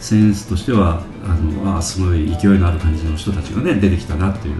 [0.00, 4.56] センスとしてはあのあすごい勢いのある感じの人たちがね出てきたなっていう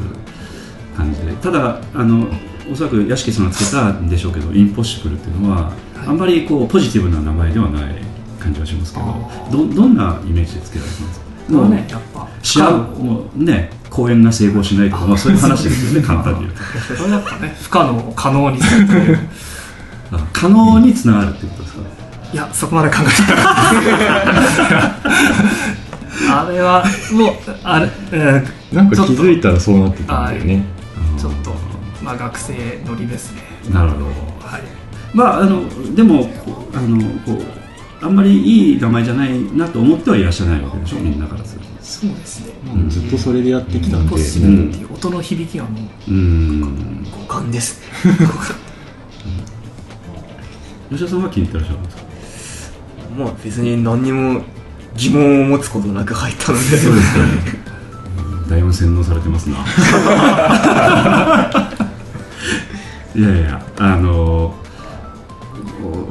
[0.97, 1.33] 感じで。
[1.35, 2.29] ただあの
[2.71, 5.73] おそらく屋敷さんがつけたんでしょうけどインポッシブルっていうのは、
[6.07, 7.97] あんまりこうポジティブな名前ではない
[8.39, 11.19] 感じはしますけどあどどんなイメージでつけられてます？
[11.21, 16.53] かこれはねやっぱ試合もうね公演が成功しないとか、まあ、そういう話ですよね簡単に言う。
[16.53, 16.63] と
[16.97, 19.19] それはやっぱね不可能を可能にするという。
[20.13, 21.81] あ可能につながるってことですか？
[22.33, 25.01] いやそこまで考えてなかっ
[26.25, 26.41] た。
[26.47, 29.15] あれはもうあれ、えーなんかちょっと。
[29.15, 30.65] 気づいたらそうなってたんだよね。
[31.19, 31.53] ちょっと、
[32.03, 32.55] まあ、学生
[32.87, 33.43] 乗りですね。
[33.73, 34.05] なるほど。
[34.05, 34.63] はい。
[35.13, 35.65] まああの
[35.95, 36.31] でも
[36.73, 38.39] あのこうあんまり
[38.73, 41.67] いい名前じゃないなと思ってはいらっしゃらないわけでしょみんなからすると。
[41.83, 42.53] そうですね。
[42.73, 44.19] うんずっとそれでやってきたんで、う
[44.95, 47.05] 音の響きがもううーん。
[47.11, 47.81] 五感です。
[48.07, 48.13] ね
[50.91, 52.03] 吉田さんは気に入ってらっしゃるんですか？
[53.17, 54.43] まあ別に何にも
[54.97, 56.65] 疑問を持つことなく入ったので。
[56.77, 57.25] そうですかね。
[58.49, 59.59] だいぶ洗脳されてますな。
[63.15, 64.55] いやいやあの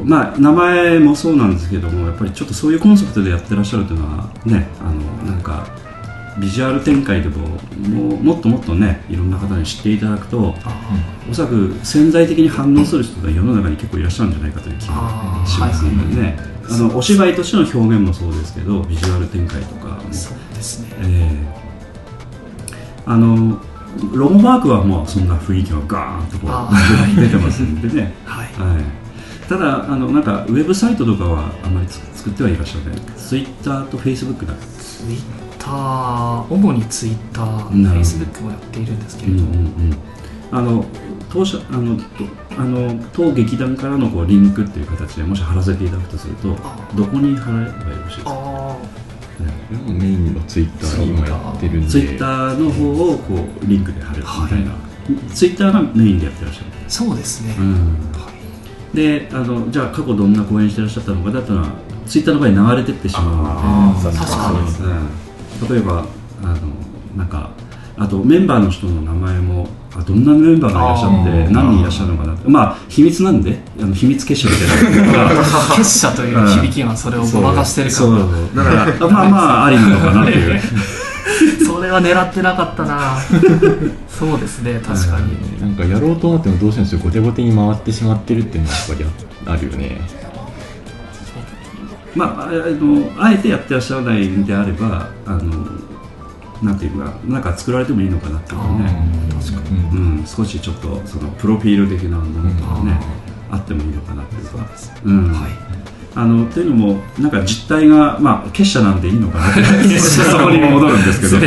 [0.03, 5.67] まあ名前もそうなんですけどもやっぱりちょっとそういうコンセプトでやってらっしゃるというのはねあのなんか
[6.39, 10.55] ビジュアル展開でももうもっともっとねいろんな方に知っていただくと
[11.29, 16.37] おそらく潜在的に反応する人が世の中に結構いらっしゃるんじゃないかという気がしますのでね、
[16.71, 20.13] あのお芝居としての表現もそうですけどビジュアル展開とかも。
[20.13, 20.89] そうですね。
[21.01, 21.59] ええ。
[23.05, 23.59] あの
[24.13, 26.69] ロゴマークはもうそんな雰囲気がガーンとこあ
[27.17, 28.45] う出てますんでね、 はい。
[28.45, 28.83] はい、
[29.49, 33.01] ただあのなんかウェブサイトとかはあまりつ作ってはいらっしゃらない。
[33.17, 34.53] ツイッターとフェイスブックだ。
[34.53, 35.21] けツイッ
[35.57, 39.97] ター主にツイッターフェイスブックもやっているんですけれど、うんうんうん
[40.51, 40.85] あの
[41.29, 42.03] 当社あのと
[42.57, 46.89] あの当劇団からのこうリンクっていう形でもし貼らせていただくとするとあ。
[46.95, 48.77] どこに貼ればよろしいですか？
[49.87, 51.87] メインのツイッターで今やってるんで。
[51.87, 54.73] ツイッターの方をこうリンクで貼るみたいな、
[55.33, 56.65] ツイッターがメインでやってらっしゃる。
[56.85, 57.73] あそうですね、うん。
[58.11, 58.39] はい
[58.93, 61.63] であのじゃあ過去どんな公演してらっしゃったのかだったら
[62.07, 64.17] ツイッターの場合流れてってしまうので。
[64.17, 64.57] 確かに。
[65.63, 65.75] うん。
[65.75, 66.05] 例えば
[66.41, 66.57] あの
[67.15, 67.51] なんか
[67.97, 72.47] あとメンバーの人の名前もあどんなメンバーがいらっしゃって何人いらっしゃるのかなって。
[72.47, 75.29] まあ秘密なんであの秘密結社みたいな。
[75.75, 78.31] 結社という響きがそれをごまかしてるかそうらそう。
[78.55, 80.61] だからまあまあありなのかなっていう。
[81.65, 83.17] それは狙ってなかったな。
[84.07, 89.05] そうですね確かに、なんかやろうと思ってもどうしてもちょっと後手後手に回ってしまってるっていうのはやっぱり
[89.47, 90.01] ああるよね。
[92.15, 95.39] まあ、あのあえてやってらっしゃらないんであればあの
[96.61, 99.77] なんていうかなんか作られてもいいのかなっていうかね、確かに。
[99.77, 102.99] うん、少しちょっとそのプロフィール的なものとかね、
[103.49, 104.67] あってもいいのかなっていうか。
[105.05, 105.31] うん。
[105.31, 105.51] はい。
[106.15, 109.61] あのっていうのもなんか実態が、まあ、結社なんでいいのかなって。
[109.99, 111.37] そこに戻るんですけど。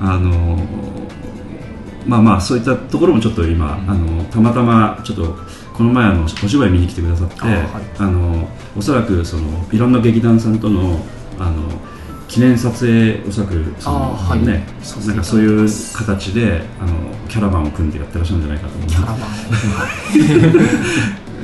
[0.00, 0.58] あの
[2.06, 5.36] まあまあそういったところもちょっと今、あのたまたまちょっと
[5.74, 7.66] この前あのお芝居見に来てくださってあはい。
[7.98, 11.04] あのおそらくそのいろんな劇団さんとの
[11.38, 11.62] あの
[12.28, 14.44] 記念撮影おそらくその、あはい。
[14.44, 14.66] ね
[15.06, 16.92] なんかそういう形であの
[17.28, 18.88] キャラバンを組んでやってらっしゃるんじゃないかと思う。
[18.88, 19.16] キャラバン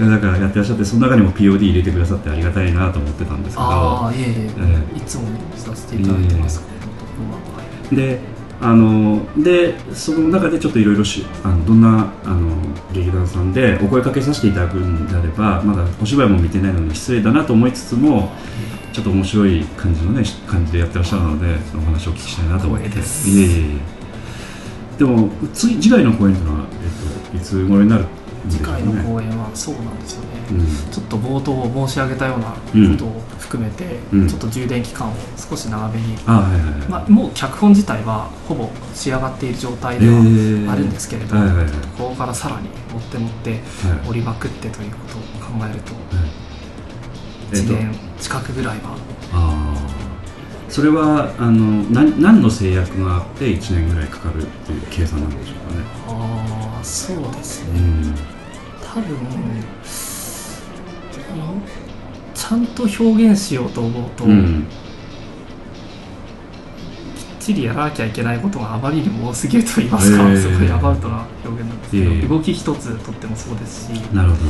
[0.08, 0.10] を。
[0.10, 3.68] だからやってらっしゃってその中にも POD 入れてくださってありがたいなと思ってたんですけど。
[3.68, 4.50] ああいえいえ、
[4.94, 5.22] えいつも
[5.56, 6.62] させていただいてます。
[7.92, 8.18] で
[8.60, 12.56] あのでその中でちょっといろいろしあのどんなあの
[12.92, 18.32] 劇団さんでお声かけさせていただくんであればまだお芝居も見てないのに失礼だなと思いつつも
[18.94, 22.86] ちょっと面白い感じのねし感じでやってらっしゃるのでそのお話をお聞きしたいなと思って。
[22.86, 23.80] いえいえい
[24.94, 24.98] え。
[24.98, 28.08] でも次次回の公演というのは、えっと、いつ頃になるね。
[28.48, 30.92] 次回の公演はそうなんですよね、うん。
[30.92, 34.28] ちょっと冒頭申し上げたようなことを含めて、うん。
[34.28, 36.16] ちょっと充電期間を少し長めに、
[36.88, 40.12] まあ、もう脚本自体はほぼ仕上がっている状態では
[40.72, 41.34] あるんですけれど、
[41.98, 44.08] ここからさらに持って持ってはい。
[44.10, 46.43] 折りまくってということを考えるとはい
[47.50, 47.72] 1と。
[47.72, 48.96] 年近くぐらいは。
[49.32, 49.74] あ
[50.68, 55.84] それはあの何何の制約があって1年ぐらいかかるっていう計算なんでしょうかね。
[56.08, 57.80] ああそうですね。
[57.80, 58.14] うん。
[58.82, 59.16] 多分
[62.34, 64.66] ちゃんと表現しようと思うと、うん。
[67.16, 70.36] きっちりやらなきゃいけないことがあまりにも多すぎると言いますか、へー。
[70.36, 72.22] すごいアバウトな表現なんですけど、ええ。
[72.22, 73.96] 動き一つとってもそうですし。
[74.12, 74.42] なるほど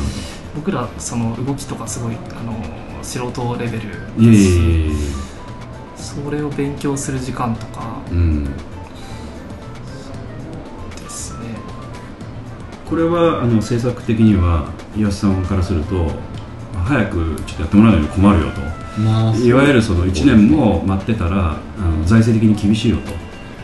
[0.55, 4.45] 僕らその動きとかすごいあの素人レベルです。
[4.45, 5.35] し
[5.97, 8.01] それを勉強する時間とか。
[8.11, 8.45] うん。
[8.45, 8.51] で
[11.09, 11.41] すね。
[12.89, 16.13] これはあの制作的には岩瀬さんからすると
[16.85, 18.61] 早くちょっとやってもらうのに困るよと。
[19.01, 22.99] まあいわゆるその1年も待ってたらあの財政的に厳しいよ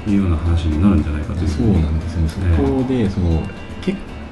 [0.04, 3.59] というような話になるんじゃないかというそうなんですよね、そこでその結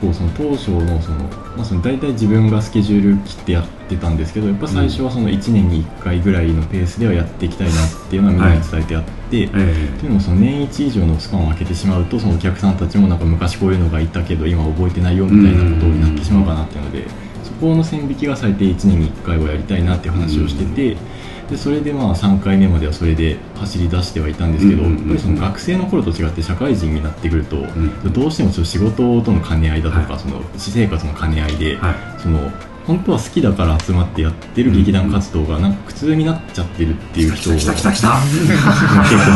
[0.01, 1.19] 構その当初のその、
[1.57, 7.77] まあ、その大体自分がスケジュール切ってやってたんですけどやっぱ最初はその1年に1回ぐらいのペースではやっていきたいなっ
[8.09, 9.11] ていうのはみんなに伝えてあって、
[9.43, 17.05] えっていうのもその年一以上のスパンを空けてしまうとそのお客さんたちもなんか昔こういうのがいたけど今覚えてないよみたいなことになってしまうかなっていうので
[17.45, 21.18] そこの線引きが最低1年に1回はやりたいなっていう話をしてて。
[21.49, 24.83] でそれでまあ3回目まではそれで走り出してはいたんですけど、
[25.19, 30.21] その学生の頃と違って社会人になってくると、んどうしてもちょっと仕事との兼ね合いだとか、はい。
[30.21, 32.21] その私生活の兼ね合いで、はい。
[32.21, 32.51] その
[32.89, 37.79] 本当は好きだから集まってやってる劇団活動がなんか苦痛になっちゃってるっていう人が結構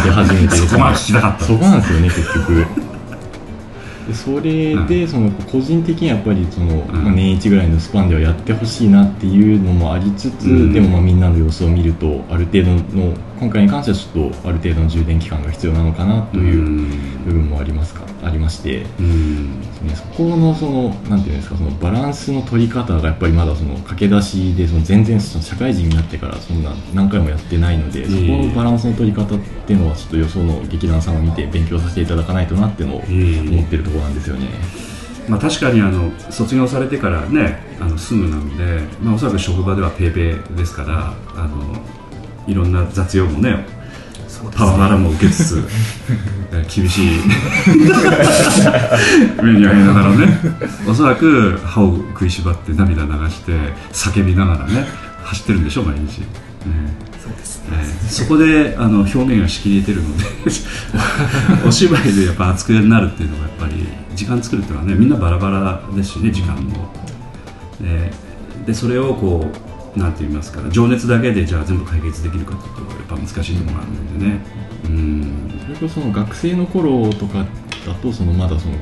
[0.05, 2.66] 出始めてそこなんですよね結局
[4.06, 10.72] でそれでその個人的にはやっぱりその、まあ年一ぐらいのスパンではやってほしいなっていうのもありつつ、うん。
[10.72, 16.87] でもまあみんなの様子を見るとある程度の今回に関してはちょっとある程度の充電期間が必要なのかなという
[17.24, 19.61] 部分もありますかありまして、うん。
[19.61, 34.46] ね、そこのそのなんていうんですかそのバランスの取り方がやっぱりまだその駆け出しでその全然その社会人になってからそんな何回もやってないので、そこのバランスの取り方っていうのはちょっとよその劇団さんを見て勉強させていただかないとなってのを思ってるところなんですよね。
[35.28, 41.76] まあ、確かにあの卒業されてからねあのすぐなんで、まあ、おそらく職場ではペーペーですからあの
[42.46, 43.64] いろんな雑用もね
[44.55, 45.64] パワハラも受けつつ
[46.52, 47.07] え厳しい
[49.42, 50.38] 目に遭いながらね
[50.87, 53.52] おそらく歯を食いしばって涙流して
[53.92, 54.87] 叫びながらね
[55.24, 56.26] 走ってるんでしょ毎日、ね
[57.22, 60.24] そうですえーそこであの表現がしきれてるので
[61.66, 66.92] お芝居でやっぱ熱くなるっていうのがやっぱり時間作るっていうのはねみんなバラバラですしね時間も、
[67.83, 68.33] えー
[68.66, 74.40] でそれをこうなんて言いますか情熱だけでじゃあ全部解決できるかというとやっぱ難しいところがあるのでね。
[74.85, 75.61] うん。
[75.64, 77.46] それこそその学生の頃とか
[77.87, 78.76] だとそのまだその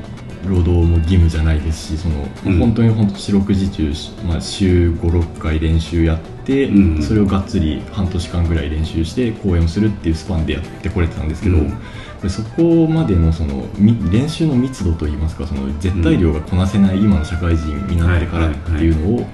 [0.47, 2.59] 労働も義務じゃないですしその、うん。
[2.59, 3.93] 本当に本当四六時中、
[4.25, 7.03] まあ、週56回練習やって、うん。
[7.03, 11.73] それをがっつり半年間ぐらい練習して公演をするっていうスパンでやってこれてたんですけど、うん。
[12.21, 19.27] でそこまでのそのみ練習の密度といいますかその絶対量がこなせない今の社会人になってからっていうのを、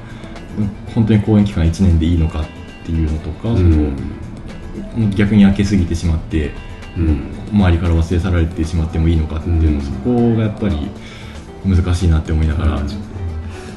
[0.94, 2.46] 本当に公演期間1年でいいのかっ
[2.86, 3.64] ていうのとか、そ
[5.00, 6.52] の逆に開けすぎてしまって、
[6.98, 7.34] うん。
[7.52, 9.82] 周りから忘れ去られてしまってもいいのかっていうの、うん。
[9.82, 10.90] そこがやっぱり
[11.66, 12.82] 難しいなって思いながら、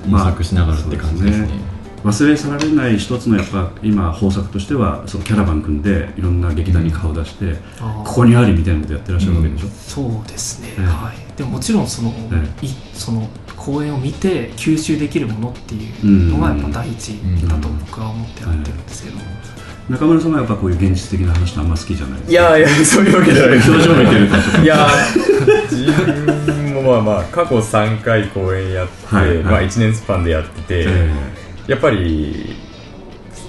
[0.07, 1.47] 模索しながらって感じですね。
[1.47, 10.85] まあ忘れ去られない一つのやっぱ今方策としてはそのキャラバン組んでいろんな劇団に顔出して、ここにありみたいなことやってらっしゃるわけでしょ、そうですね、ええ。
[10.85, 12.15] はい、でももちろんその,、
[12.63, 12.67] え。
[12.67, 13.29] いその
[13.61, 17.13] 公演を見て吸収できるものっていうのがやっぱ第一
[17.47, 19.19] だと僕は思ってやってるんですけど、
[19.91, 22.33] 中村さんはやっぱこういう現実的な話ってあんま好きじゃないですか。
[22.33, 23.51] いやいやそういうわけじゃない。
[23.59, 24.89] です表情見てるいや
[25.71, 29.45] 自分もまあまあ過去3回公演やって、はいはい。
[29.45, 31.11] まあ、1年スパンでやってて、え
[31.67, 32.57] やっぱり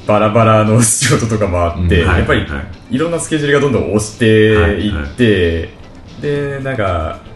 [0.05, 2.09] バラバラの仕事とかもあって、うん。
[2.09, 5.69] はいやっぱりはいいろんなスケジュールがどんどん押していって、
[6.21, 7.30] でなんか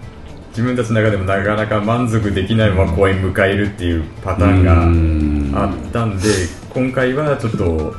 [0.55, 6.29] 自分たちの中でもなかなか満足できないまま公演迎えるっていうパターンがあったんで
[6.73, 7.93] 今回はちょっと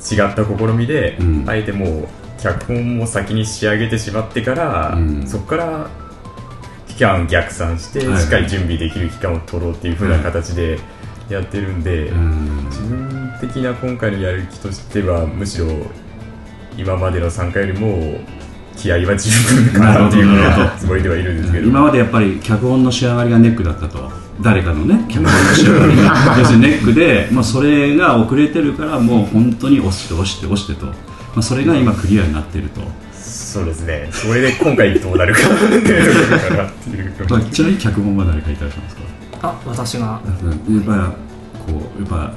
[0.00, 1.44] 違った試みで、うん。
[1.48, 2.08] あえてもう
[2.40, 5.26] 脚本も先に仕上げてしまってから、うん。
[5.26, 5.90] そこから
[6.88, 8.22] 期間を逆算して、はい。
[8.22, 10.78] しっかり準備できる期間を取ろうっていう風な形で
[11.28, 12.64] やってるんで、うん。
[12.66, 15.66] 自分的な今回のやる気としてはむしろ
[16.76, 18.20] 今までの参加よりも
[18.80, 19.30] 気合は十
[19.72, 21.68] 分かなっていうつもりではいるんですけど。
[21.68, 24.10] 今までやっぱり脚本の仕上がりがネックだったと。
[24.40, 26.36] 誰かのね 脚本の仕上がりが。
[26.38, 30.92] 要するにネックで、まあ、それが遅れてるからもう本当に押して押して押してと、ま
[31.36, 32.80] あ、それが今クリアになっていると、
[33.14, 34.08] そうですね。
[34.10, 37.12] それで今回どうなるかっていうところかなっていう。
[37.28, 39.02] まあ、ちなみに脚本は誰書いてらっしゃいますか？
[39.42, 40.06] あ私が。
[40.06, 40.92] やっぱ
[41.68, 42.32] りこうやっぱ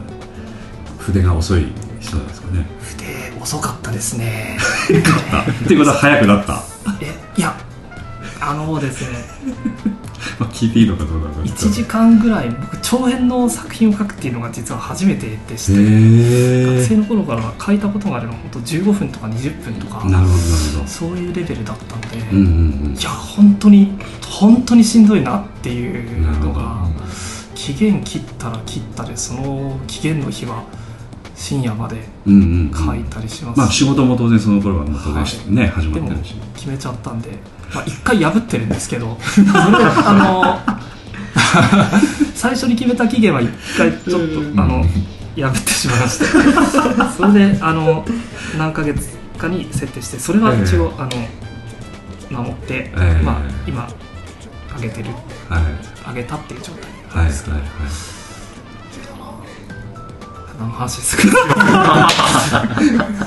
[1.00, 1.68] 筆が遅い
[2.02, 2.66] 人なんですかね
[3.04, 4.58] 筆遅かったですね。
[4.86, 6.64] っていうことは早くなった、
[7.02, 7.56] えいや
[8.40, 9.18] あのですね。
[10.40, 20.28] まあ、聞いていいのかどうなのか1時間ぐらい僕長編の作品を書くっていうのが実は初めてでして、へ学生の頃から書いたことがあるのは本当15分とか20分とかなるほどなる
[20.76, 20.88] ほど。
[20.88, 22.98] そういうレベルだったので、うんうんうん。
[22.98, 23.98] いや本当に
[24.28, 26.88] 本当にしんどいなっていうのが
[27.56, 30.64] 期限切ったら切ったでその期限の日は
[31.36, 32.86] 深夜までうんうんうん。
[32.86, 35.52] 書いたりします、まあ仕事も当然その頃はもう当然はい。
[35.52, 36.36] ね、始まってるし。
[36.56, 37.32] 決めちゃったんで、
[37.74, 39.18] まあ、1回破ってるんですけど。
[39.54, 40.74] あの
[42.36, 44.84] 最初に決めた期限は1回ちょっとあの
[45.36, 48.06] 破ってしまいました それであの
[48.58, 51.08] 何ヶ月かに設定してそれは一応、あ
[52.32, 53.24] の守って、ええ。
[53.24, 53.36] まあ、
[53.68, 53.88] 今
[54.76, 55.10] 上げてる。
[55.50, 56.10] はい。
[56.10, 58.23] 上げたっていう状態はいはいなんですけど、はい何の
[60.70, 61.18] 話です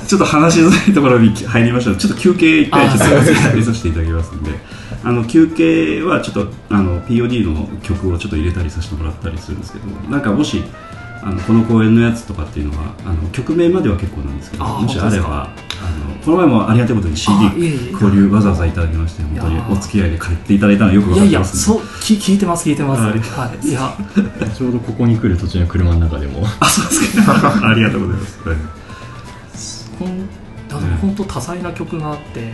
[0.07, 1.95] ちょっと話しづらいところに入りました。
[1.95, 4.51] ちょっと休憩一回ちょっと入れさせていただきますんで。
[5.03, 10.63] あの休憩はちょっとあの POD の曲をちょっと入れたりさせてもらったりするんですけどなんかもし
[11.21, 23.01] あのこの公演のやつとかっていうのはあの曲名までは結構なんですけどあもしあれば本あのこの前もありがたいことに CD 交流わざわざいただきまして本当にお付き合いで帰っていただいたのはよくわいやいやかってますんでそうき聞いてます聞いてます。
[23.01, 23.97] ははいい、いや。
[24.55, 26.45] ちょうどここに来る途中の車の中でも。
[26.59, 27.33] あそうですか。
[27.69, 28.57] ありがとうございます、はい。
[29.99, 30.27] ほん
[31.01, 32.53] 本当多彩な曲があって。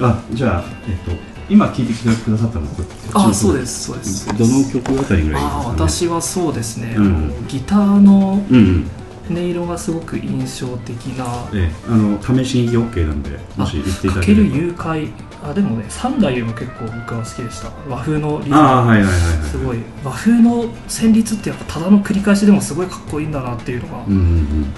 [0.00, 0.06] あれ。
[0.06, 2.66] あじゃあ、えっと、今聴いてきてくださったの
[3.12, 4.26] あそうですそうです。
[4.36, 7.46] どの曲あたりぐらいですか、あね、私はそうですね、うん。
[7.48, 8.90] ギターのうんうん。
[9.30, 11.24] 音色がすごく印象的な
[11.54, 15.10] ええ、あの試しに OK なんでもし言っていただかける誘拐
[15.42, 17.70] あでもね三代も結構僕は好きでした。
[17.88, 19.12] 和風のリズムはいはいはいはい。
[19.50, 19.78] すごい。
[20.04, 24.74] 和風の旋律ってやっぱただの繰り返しでもすごいかっこいいんだなっていうのが、うんうんうん。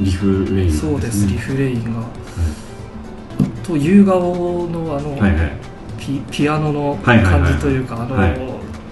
[0.00, 2.02] リフレイン、そうです、リねフレインが、
[3.62, 5.52] と夕顔のあの、はいはい
[6.08, 7.42] ピピアノのはいはいはい。
[7.42, 8.40] はい感じというか、あの、はい。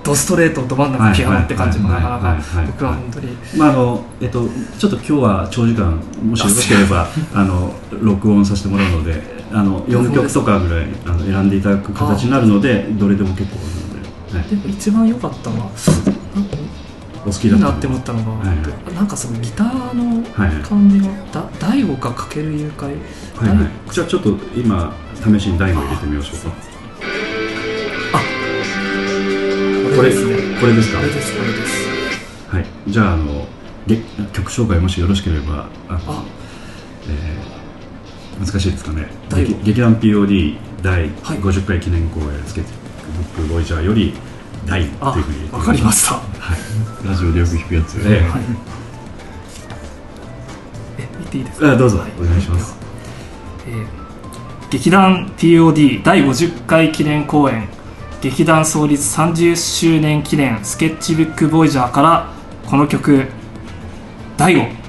[0.05, 2.67] ドストレートど真ん中ピアノって感じもなかなはいはいはいはい。
[2.67, 3.37] か僕は本当に。
[3.57, 4.47] まああのえっと
[4.79, 9.21] ちょっと今日は長時間もしよろしければ あの録音させてもらうので
[9.53, 15.67] あの4曲とかぐらいあの選んでいただく形になるのでどれでも結構なので、はい、でも一番良かったのは
[17.27, 18.57] お好きだなって思ったのが、はい
[18.95, 20.63] なんかそのギターのはいはい。
[20.63, 22.85] 感じがだ大悟がかける誘拐。
[22.85, 26.76] はいはい、じゃあちょっと今試しに台も入れてみましょうか
[29.97, 30.37] これですね。
[30.61, 30.99] これですか？
[30.99, 31.33] これです。
[31.37, 31.87] これです
[32.55, 32.67] はい。
[32.89, 33.47] じゃああの
[33.87, 33.97] げ
[34.33, 36.25] 曲紹介もしよろしければあのあ。
[37.09, 37.57] えー
[38.39, 39.09] 難しいですかね。
[39.35, 41.11] 劇劇団 POD 第はい。
[41.39, 42.71] 50回記念公演スケッチ
[43.37, 44.13] ブックボイジャーより
[44.67, 46.17] 第というあふうにわかりました。
[46.17, 46.21] は
[46.55, 47.09] い。
[47.09, 48.41] ラジオでよく弾くやつ、ええはい。
[50.99, 51.73] え見ていいですか？
[51.73, 51.97] あどうぞ。
[51.97, 52.13] はい。
[52.21, 52.77] お願いします。
[53.69, 53.87] えー
[54.69, 57.69] 劇団 POD 第50回記念公演
[58.21, 62.33] 劇団創立30周年記念スケッチブックボイジャーから
[62.69, 63.27] この曲
[64.37, 64.69] 「第5」「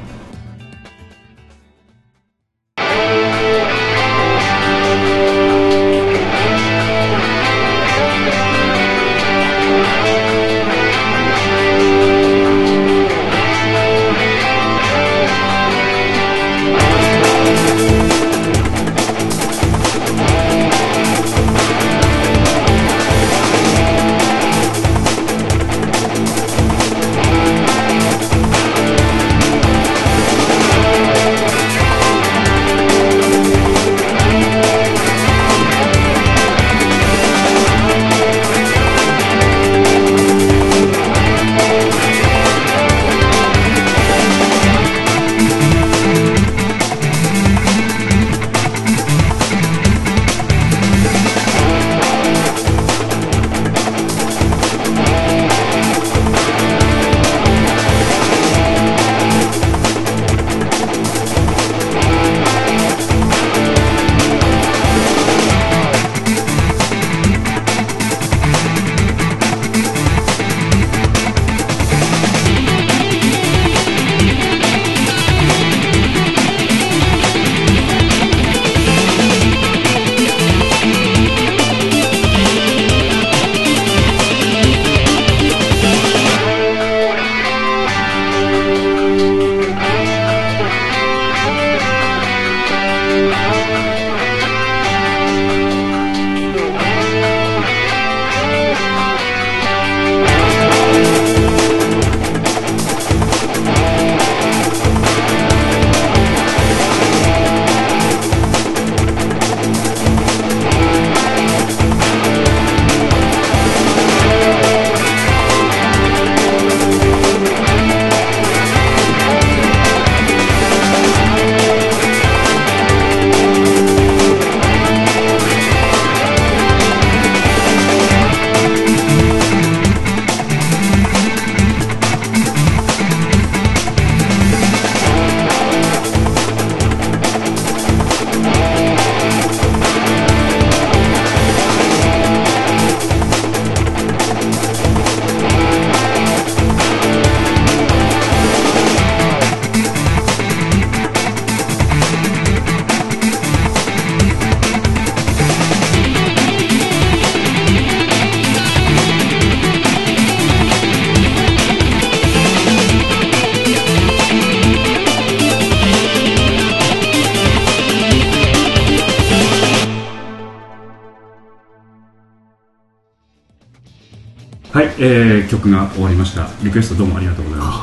[174.99, 176.49] えー、曲が終わりました。
[176.63, 177.77] リクエストどうもありがとうございまし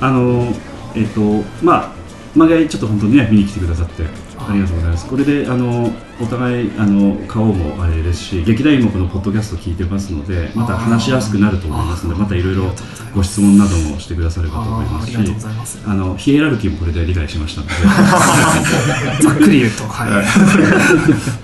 [0.00, 0.52] た、はい、あの
[0.96, 1.20] えっ、と
[1.62, 1.94] まあ
[2.34, 4.04] まがいちょっと本当にね見に来てくださって
[4.38, 5.06] ありがとうございます。
[5.06, 12.72] これであのお互いあの顔もあれですし劇団員もこのポッドキャスト聞いてますのでまた話しやすくなると思いますのでまたいろいろ
[13.14, 15.82] ご質問などもしてくださればと思いますしあーありがとうございます。
[15.86, 17.74] あのヒエラルキーもこれで理解しましたので。
[19.22, 21.43] ざっくり言うとはい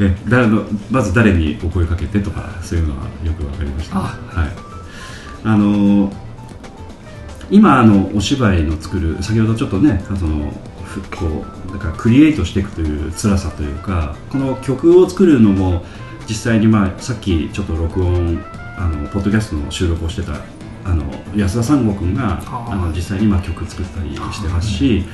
[0.00, 4.00] え誰のまず誰にお声かけてとかそういうのはよくわかりました、あ。
[4.00, 4.50] はい、
[5.44, 6.12] あの
[7.50, 10.52] 今あのお芝居の作る先ほどちょっとねあの
[10.84, 15.84] ふこうだからクリエイトしていくという辛さというかこの曲を作るのも
[16.28, 18.44] 実際に、まあ、さっきちょっと録音
[18.76, 20.34] あのポッドキャストの収録をしてた
[20.84, 25.04] あの安田三吾君があの実際にまあ曲作ったりしてますし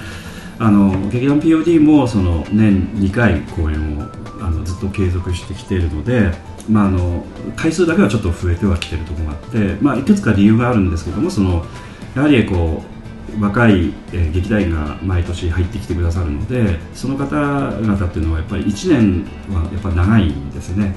[0.59, 4.02] あの劇団 POD もその年2回公演を
[4.40, 6.30] あのずっと継続してきているので、
[6.68, 7.24] まあ、あの
[7.57, 11.64] 回数だけはちょっと増えてはきているところがあって、まあ、いくつか理由があるんですけどもその
[12.14, 12.82] やはりこ
[13.38, 20.94] う若い、えー劇団員が毎年入ってきてくださるのでその方々っていうのはやっぱり1年はやっぱ長いんですね、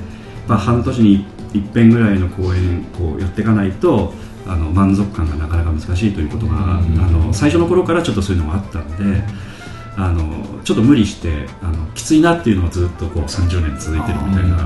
[0.47, 4.14] まあ、半年に一遍ぐらいの公演こうやっていかないと
[4.45, 9.47] あの満足感がなかなか難しいということが、あの最初の頃からちょっとそういうのがあったんで。
[9.98, 14.58] あのちょっと無理してあのきついなっていうのがずっとこう30年続いてるみたいな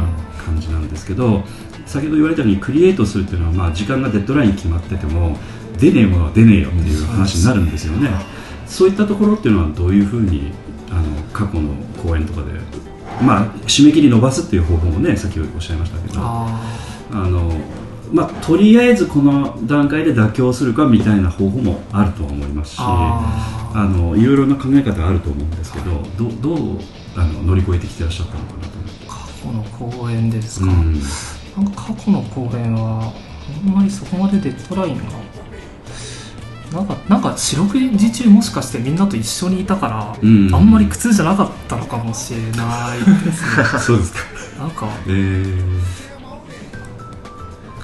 [0.45, 1.43] 感じなんですけど
[1.85, 5.37] 先ほど言われたようにクリエイトするっていうのは、まあ、時間がデッドライン決まってても
[5.79, 8.09] 出ねえものは出ねえよっていう話になるんですよね、
[8.67, 10.51] そういったところっていうのはどういうふうに
[10.91, 11.73] あの過去の
[12.03, 12.51] 公演とかで、
[13.21, 16.61] まあ、締め切り伸ばすっていう方法もねさっきおっしゃいましたけどあ
[17.11, 17.51] あの
[18.11, 26.79] まあ、とりあえずこの段階で妥協するかみたいな方法もあるとは思いますしああのいろいろな考え方あると思うんですけどどうどう
[27.15, 28.71] あの乗り越えてきてらっしゃったのかなと
[29.07, 30.93] 過去の公演でですか、うん。
[31.55, 33.13] なんか過去の公演は
[33.65, 35.03] あんまりそこまでデッドラインが
[36.73, 40.53] なんかなんか四六時中もしかしてみんなと一緒にいたから、うん。
[40.53, 43.65] あんまり苦痛じゃなかったのかもしれないですね。
[43.79, 44.19] そうですか。
[44.59, 46.10] なんかえー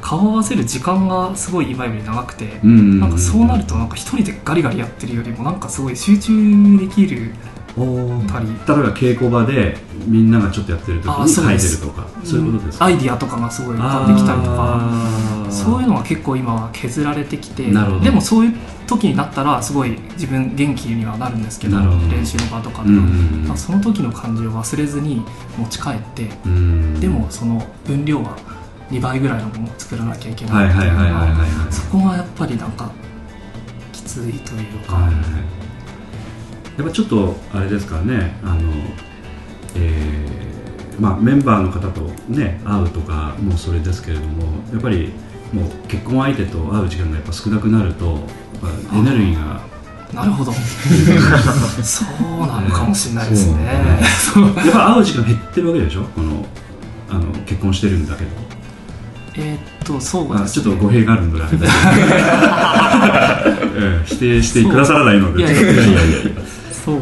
[0.08, 7.34] 顔を合わせる時間がすごい今より長くて、うんなんかそうなるとなんか一人でガリガリやってるよりもなんかすごい集中できる
[7.76, 8.48] たり。
[8.48, 15.28] 例えば稽古場でみんながちょっとやってる時あに書いてるとかそういうことですか、アイディアとかがすごい浮かんできたりとか。
[15.50, 17.64] そういうのは結構今は削られてきて
[18.04, 18.54] でもそういう
[18.86, 25.26] 時になったらすごい自分元気にはなるんですけど練習の場とかでは、うんうんその時の感じを忘れずに
[25.58, 27.00] 持ち帰ってうん。
[27.00, 28.38] でもその分量は
[28.92, 30.66] 2倍ぐらいのものを作らなきゃいけない。
[30.68, 31.28] ってはいうのがは
[31.70, 32.92] いそこがやっぱりなんか
[33.92, 35.14] きついというか、はいはい。
[36.78, 38.38] やっぱちょっとあれですかね。
[38.44, 38.72] あの、
[39.76, 45.12] えーまあ、メンバーの方とね会うとかもそれですけれどもやっぱり
[45.54, 48.20] もう結婚相手と会う時間がやっぱ少なくなると
[48.94, 49.62] エネルギーが
[50.14, 50.52] なるほど。
[51.84, 54.00] そうなのかもしれないですね。
[54.34, 54.46] そう。
[54.46, 56.04] やっぱ会う時間減ってるわけでしょ？
[56.16, 56.46] この
[57.10, 58.30] あの結婚してるんだけど
[59.38, 60.66] えーっとそうあですね。
[60.66, 61.72] ちょっと語弊があるのであれだけど。
[63.80, 65.46] え え否定してくださらないので。
[66.86, 67.02] そう。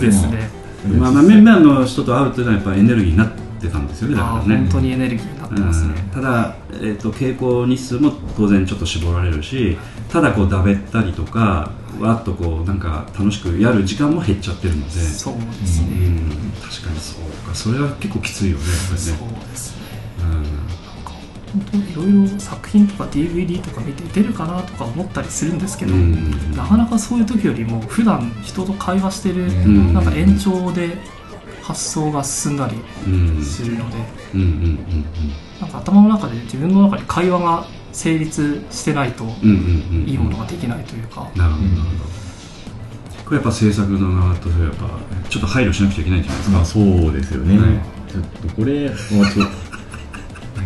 [0.00, 0.50] ですね。
[0.98, 3.28] まあ、まあメンバーの人と会うというのはやっぱエネルギーになっ
[3.60, 4.56] てたんですよねだからね。
[4.56, 6.22] 本当にエネルギーになってますね、うん。
[6.22, 9.78] ただ、えー、と稽古日数も当然ちょっと絞られるし
[10.10, 11.70] ただこうだべったりとか
[12.00, 14.90] わっとこうなんか楽しくやる時間も減っちゃってるので。
[14.90, 16.30] そうですね、うん。
[16.60, 17.54] 確かにそうか。
[17.54, 19.43] それは結構きついよねやっぱりね
[21.54, 26.52] 本当いろいろ作品とか DVD とか見て出るかなとか思ったりするんですけど、うん。
[26.56, 29.94] なかなかそういう時よりも普段人と会話してる、ん。
[29.94, 30.98] なんか延長で
[31.62, 32.76] 発想が進んだり
[33.06, 33.42] うん。
[33.42, 33.96] するので、
[35.60, 39.24] なんか頭の中で自分の中で会話が成立してないと
[40.06, 42.14] いいものができないというか、なるほどなるほど。
[43.24, 44.90] これやっぱ制作の側とやっぱ
[45.30, 49.44] ちょっと配慮しなくちゃいけないんじゃないですか、まあそうですよね、はいちょっとこれ、まあ、ちょ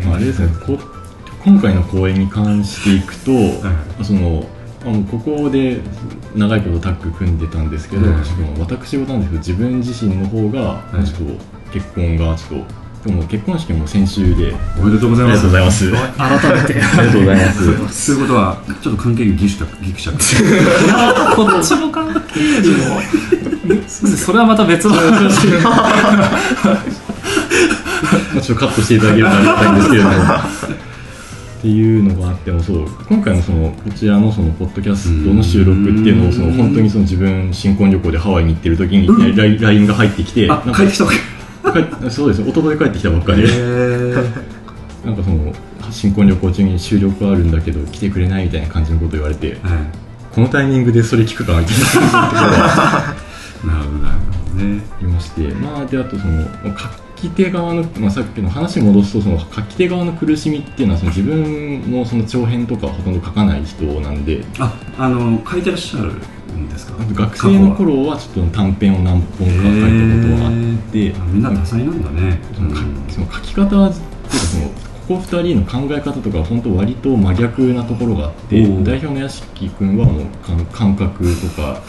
[0.04, 0.78] まああれですねこ
[1.44, 3.30] 今回の公演に関していくと、
[4.00, 4.04] い。
[4.04, 4.44] その
[4.84, 5.80] あのここで
[6.34, 8.24] 長いことタッグ組んでたんですけど、はい。
[8.24, 8.34] ちょ
[8.64, 11.04] っと私事なんですけど自分自身の方が、い。
[11.04, 15.90] ちょっと結婚がちょっとでも結婚式も先週でおめでとうございありがますとうございます。
[16.16, 16.82] 改めて。
[16.82, 17.52] ありがとうございま
[17.88, 18.04] す。
[18.06, 18.18] そうい。
[18.18, 23.00] うことはちょっと関係にギクシャクギクシャこっちの関係よりも。
[23.88, 25.46] それはまた別の話。
[25.62, 26.82] ま あ
[28.42, 30.14] ちょっとカットしていただければありがたいんですけれども。
[31.58, 41.16] っていうのがあってもそう今回のそのこちらのそのポッドキャストの収録っていうのをその本当にその自分新婚旅行でハワイに行ってる時にいきなり LINE が入ってきてんか帰ってきた帰
[42.06, 43.42] っそうですね一昨日帰ってきたばっかり。
[43.42, 44.14] でへ
[45.04, 45.52] なんかその
[45.90, 49.58] 新婚旅行中に収録あるんだけど来てくれないみたいな感じのこと言われてはい。
[50.32, 53.14] このタイミングでそれ聞くかみたいなところが
[53.66, 54.18] なるほどなる
[54.52, 54.82] ほどね。
[54.92, 56.44] ありまして、まあ、であとその
[56.78, 64.44] 書き手側の、まあ、さっきの話に戻すとその書き手側の苦しみっていうのはその自分のその長編とかはほとんど書かない人なんで。
[64.58, 66.94] ああの書いてらっしゃるんですか？
[67.14, 70.52] 学生の頃はちょっと短編を何本か書いたことがあっ
[70.92, 71.22] て、へー。
[71.22, 72.40] あみんな多彩なんだね。
[72.54, 72.82] その書
[73.14, 73.84] その書き方っていう
[74.30, 74.68] かその
[75.08, 81.80] ここ2人の考え方とかは本当割と真逆なところがあって代表の屋敷君はもう感 感覚とか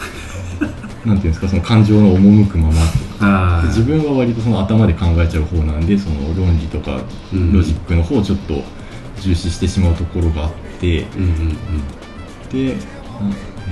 [1.04, 7.52] なんていうんですかその感情の赴くまま自分は割とその頭で考えちゃう方なんでその論理とかうん。
[7.52, 8.62] ロジックの方をちょっと
[9.20, 11.02] 重視してしまうところがあって。
[11.02, 11.56] うんうんうん。
[12.50, 12.80] で、な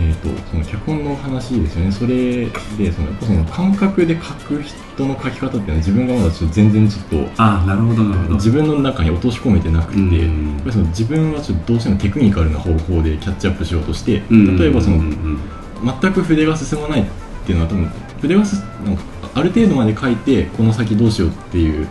[0.00, 1.92] えー、とその脚本の話ですよね。
[1.92, 8.34] それでそのやっぱその感覚で書く人の書き方っていうのは自分がまだちょっと全然ちょっとあなるほどなるほど。
[8.36, 15.40] 自分の中に落とし込めてなくて、うんやっぱりその自分はちょっとどうしてもテクニカルな方法でキャッチアップしようとして、うん例えばその、うんうん
[15.82, 17.04] 全く筆が進まないっ
[17.46, 17.86] ていうのは多分
[18.20, 19.02] 筆がすなんか
[19.34, 21.86] ある程度まで書いてこの先どうしようっていう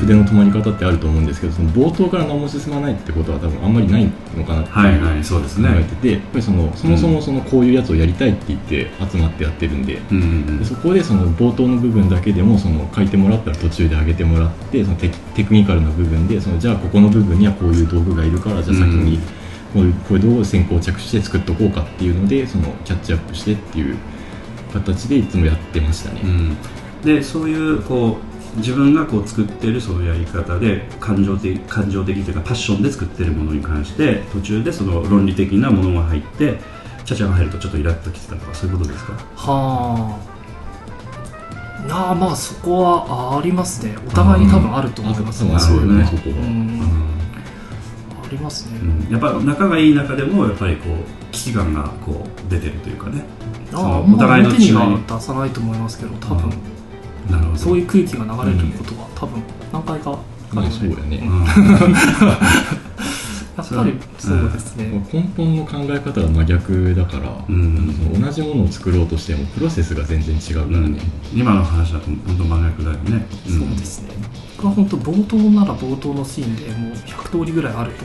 [0.00, 10.00] 筆の止まり方ってあると思うんですけどその冒頭から何も進まないってことは多分あんまりないのかなってはいはいそうです考ねえてて、やっぱりそのそもそもそのこういうやつをやりたいって言って集まってやってるんで。
[10.58, 19.18] でそこでその冒頭の部分だけでもその書いてもらったら途中で上げてもらってそのテクテクニカルな部分でそのじゃあここの部分にはこういう道具がいるからじゃあ先に
[19.72, 23.96] こういうこういう先行着手して作っとこうかっていうのでそのキャッチアップしてっていう
[24.72, 26.20] 形でいつもやってましたね。
[26.24, 26.56] うん。
[27.04, 28.18] でそういうこ
[28.54, 36.58] う自分がこう作ってるそのやり方で感情的感情的というかパッションで作ってるものに関して途中でその論理的なものが入って
[37.04, 39.12] チャチャが入るとちょっとイラッときてたとかそういうことですか？
[39.36, 40.18] は
[41.86, 41.86] あ。
[41.88, 43.96] なあまあそこはありますね。
[44.06, 45.44] お互いに多分あると思います。
[45.44, 46.36] ねあそうよねそこは。
[46.36, 46.80] うん。
[46.82, 46.84] あ
[48.30, 49.12] りますね、うん。
[49.12, 53.24] やっぱ仲がいい中でもやっぱりこう危機感がこう出てるというかね。
[53.72, 54.72] お互いの違い。
[54.72, 56.50] は出さないと思いますけど多分、
[57.30, 57.58] なるほど。
[57.58, 60.18] そういう空気が流れることは多分何回か
[60.56, 61.22] あるそうやね。
[63.60, 68.20] うんやっぱりそうですね、根本の考え方が真逆だから、うん。
[68.20, 71.00] 同じものを作ろうとしてもプロセスが全然違うからね。
[71.34, 73.20] 今の話だと本当真逆だよね、ん。
[73.58, 74.10] そうですね。
[74.56, 78.04] 僕は本当冒頭なら冒頭のシーンでもう100通りぐらいあると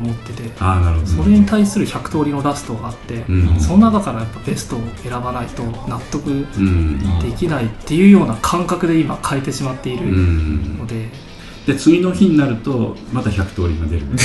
[0.00, 1.06] 思っててああなるほど。
[1.24, 3.60] それに対する100通りのラストがあって、うん。
[3.60, 6.98] その中からやっぱベストを選ばないと納得うん。
[7.20, 10.78] できないっていうような感覚で今変えてしまっているうん。
[10.78, 11.08] ので、
[11.66, 14.06] で次の日になるとまた100通りが出る。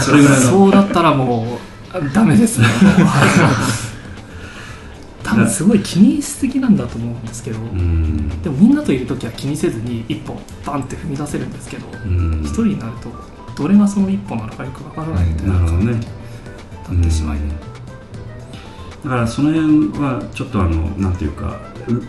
[0.00, 0.46] それぐらいの。
[0.50, 1.58] そうだったらも
[1.94, 2.66] うダメですね。
[5.22, 8.28] 多分すごい気にしすぎなんだと思うんですけど、うん。
[8.42, 12.42] でもみんなといる時は気にせずに一歩バンって踏み出せるんですけどうん。
[12.44, 13.12] 一人になると
[13.62, 16.20] どれがその一歩なのかよくわからないみたいな感じになるほどね。
[16.90, 17.38] なってしまい、
[19.04, 21.58] だからその辺はちょっとあのなんていうか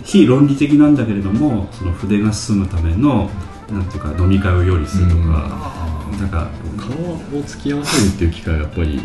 [0.04, 3.30] 非論理的なんだけれどもその筆が進むための
[3.72, 5.82] なんていうか飲み会を用意するとか、
[6.20, 9.00] なんか顔を突き合わせるっていう機会はやっぱり、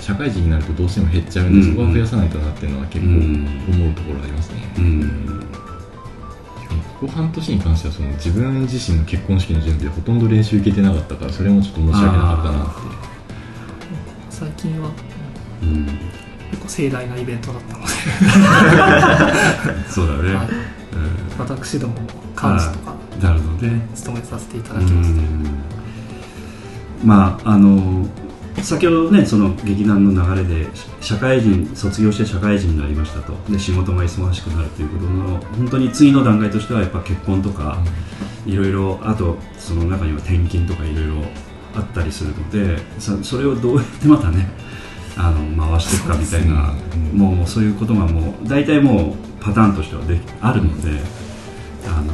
[0.00, 1.74] 社会人になるとどうしても減っちゃうんで、うん。
[1.74, 3.46] そこは増やさないとなっていうのは結構うん。
[3.68, 5.40] 思うところありますね、うん。
[7.00, 12.72] ここ半年に関してはその自分自身の結婚式の準備でほとんど練習行けてなかったからそれもちょっと申し訳なかったなって
[14.30, 14.90] 最近は
[15.62, 15.86] うん。
[16.50, 17.88] 結構盛大なイベントだったので。
[19.90, 20.46] そうだね、はい。
[20.46, 20.56] うん。
[21.38, 22.00] 私どもも
[22.34, 25.46] 幹事とかなるほどね務めさせていただうきました、ん。
[27.04, 28.06] まああの
[28.62, 30.66] 先ほどねその劇団の流れで
[31.00, 33.34] 社会人卒業して社会人になりましたと。
[33.50, 37.78] で仕事が忙しくなるということの本当に次の段階としてはやっぱ結婚とか
[38.46, 41.14] いろいろあとその中には転勤とかいろいろ
[41.74, 44.48] あったりするのでそそれをどうやってまたね
[45.16, 51.00] あの回していくかみたいな、ねうんもうそういうことがもう大体もうパターンとしてはできあるので
[51.86, 52.12] あの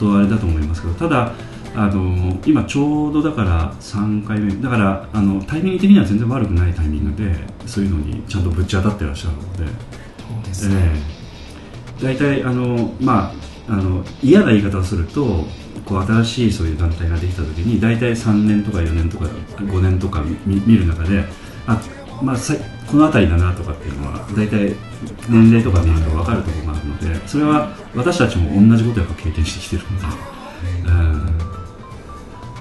[0.00, 1.32] とあれだと思いますけどただ
[1.76, 7.32] あの今ちょうどだから3回目だからあのタイミング的には全然悪くないタイミングで
[7.66, 9.58] そういうのにちゃんとぶち当たってらっしゃるので。
[9.60, 11.20] そうですね、ええ
[12.02, 13.32] 大体あの、ま
[13.68, 15.44] あ、あの嫌な言い方をすると
[15.84, 19.26] こう新しいそういう団体ができた時に大体3年とか4年とか
[19.56, 21.24] 5年とか見見る中で
[21.66, 21.80] あ、
[22.22, 22.36] まあ、
[22.90, 24.74] この辺りだなとかっていうのは大体
[25.28, 30.06] 年齢とか見ると分かるところがあるのでそれは私たちも同じことをやっぱ経験してきてるので。
[30.86, 30.90] う
[31.46, 31.50] ん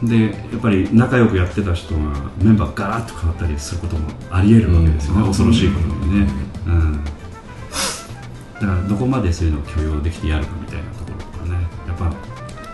[0.03, 1.99] でやっぱり仲良くやってた人が
[2.41, 3.75] メンバーがガラッと変わったりす。
[3.75, 5.09] ることもありえるわけです。
[5.09, 6.31] よね、うん恐ろしいことにね、
[6.67, 12.13] うん、だからどこまでそういうのを許容できてやるかみたいなところとかねやっぱ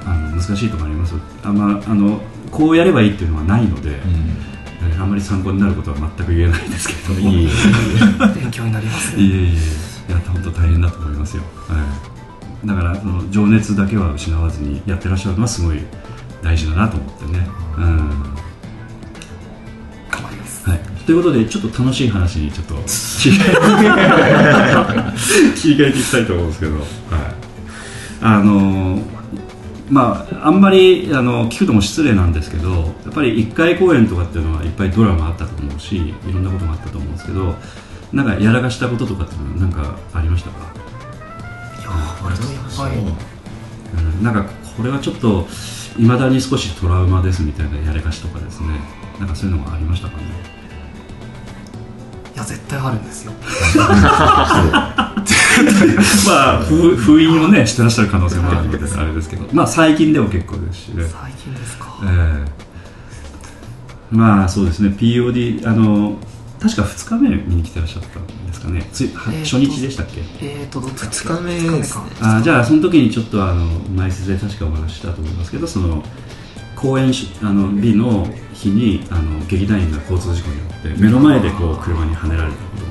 [0.06, 1.16] あの難しいところあります。
[1.44, 4.55] あ,、まあ、のこうやればいいっていうのはないので、うん
[5.00, 7.48] あまり参考になることは全く言えないですけれどもいい
[8.42, 9.86] 勉強になりますねいえいえ。
[10.08, 11.84] いや本当大変だと思いますよ、は
[12.64, 15.80] い、だからその情熱だけは失わずにやってらっしゃるのはすごい
[16.44, 17.98] 大事だなと思ってね、うん。
[20.12, 20.70] 頑張ります。
[20.70, 23.38] はい、ということでちょっと楽しい話にちょっと 切り
[25.76, 26.86] 替えていきたいと思うんですけど、はい、
[28.22, 29.02] あの
[29.90, 37.56] まああんまりあの聞くのも失礼なんですけどやっぱり1回公演とかっていうのはいっぱいドラマあったと思うしいろんなことがあったと思うんですけど
[38.12, 40.74] なんかやらかしたこととかっていうのはなんかありましたか、
[42.24, 44.46] 割とやばいうん、なんか
[44.78, 45.48] これはちょっと
[45.98, 48.68] いまだに少しトラウマですみたいなやらかしとかですね。
[49.20, 50.24] なんかそういうのがありましたかね？
[52.34, 53.32] いや絶対あるんですよ
[56.28, 61.04] まあ、ふ封印をねしてらっしゃる可能性もあるのであれですけど、まあ最近でも結構ですしね。
[61.06, 61.86] 最近ですか。
[62.04, 64.16] ええ。
[64.16, 64.90] まあそうですね。
[64.98, 66.18] POD あの
[66.60, 68.88] 確か2日目見に来てらっしゃったんですかね。
[68.92, 70.22] つえーと初日でしたっけ？
[70.42, 71.16] えーとどっちだっけ？
[71.18, 71.42] 二日
[71.72, 72.02] 目ですね。
[72.22, 76.04] あじゃあその時にちょっとあの前説で確かお話ししたと思いますけどその
[76.76, 82.85] 公演しあの日の日にあの劇団員が交通事故に遭って目の前でこう車にはねられたこと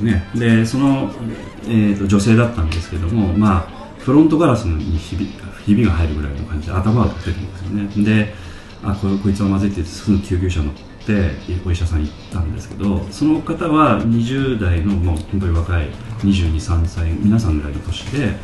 [0.00, 0.60] ーンとかってね。
[0.60, 1.10] でその、
[1.66, 5.28] えー、と女性だったんですけどもまあフロントガラスにひび
[5.64, 8.04] ひびが入るぐらいの感じで頭が出てるんですよね。
[8.04, 8.34] で
[8.82, 10.74] あここいつはまずいって言ってすぐ救急車乗っ
[11.06, 11.32] て
[11.66, 15.88] お医者さん行ったんですけどその方は20代のもう本当に若い
[16.20, 18.36] 223歳皆さんぐらいの年で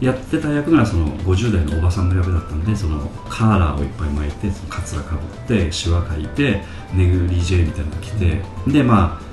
[0.00, 6.62] やってた役がその50代のおばさんの役だったんでそのカーラーをいっぱい巻いてそのカツラかぶってシワかいて
[6.94, 9.32] ネグリジェみたいなの着てでまあ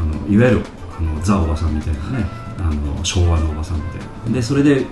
[0.00, 0.62] あのいわゆる
[0.98, 2.26] あのザ・おばさんみたいなね
[2.58, 4.32] あの昭和のおばさんみたいな。
[4.34, 4.86] でそれで、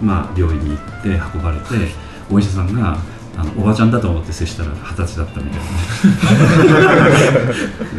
[0.00, 1.64] まあ、病院に行って運ばれて
[2.30, 2.98] お医者さんが
[3.36, 5.66] あのおばちゃんだと思って接したら二十歳だったみたいな。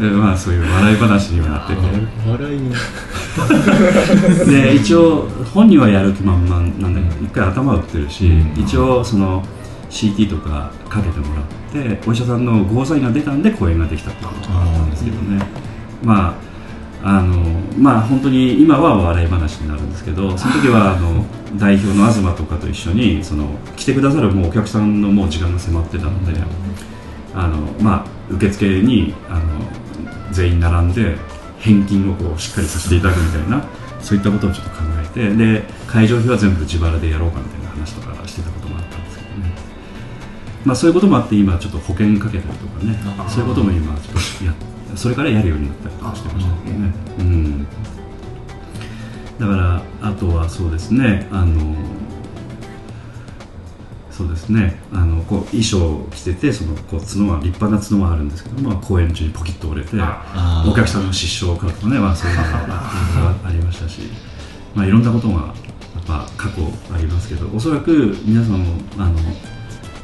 [0.07, 1.81] ね でまあそういう笑い話にはなってて。
[2.29, 2.73] 笑いに。
[4.45, 8.29] で一応本人はやる気満々なんだけど一回頭打ってるし、う
[8.59, 8.61] ん。
[8.61, 9.43] 一応その
[9.89, 11.45] CT とかかけてもらっ
[11.97, 15.45] てお医者さんのゴーサインが出たんで講演ができたってことなんですけどね。
[16.03, 16.50] まあ
[17.03, 17.35] あの
[17.77, 21.25] まあ本当に今は笑い話になるんですけどその時は あの
[21.57, 26.39] 代表の東とかと一緒にその来てくださるもうお客さんのもう時間が迫ってたので
[27.33, 29.41] あのまあ受付にあの
[30.31, 31.17] 全員並んで
[31.59, 33.63] 返金をこうしっかりさせていただくみたいな
[34.01, 39.51] そういったことをちょっと考えてで会場費は全部自腹でやろうかみたいな話とかしてたこともあったんですけどね、
[40.65, 42.97] まあ、そういうこともあって今ちょっと保険かけたりとかね
[43.29, 44.53] そういうことも今ちょっとや
[44.95, 47.67] それからやるようになったりとかしてましたけどね、うん、
[49.39, 51.75] だからあとはそうですねあの
[54.11, 62.49] そうですねあのこう衣装を着ててそのこう角は立派な角はあるんですけど、まあ、公演中にポキッと折れてお客さんの失笑を買うとかね、まあ、そういうのが
[63.43, 64.01] ありましたし、
[64.75, 65.39] まあ、いろんなことがや
[66.01, 66.61] っぱ過去
[66.93, 69.15] ありますけどおそらく皆さんもあの、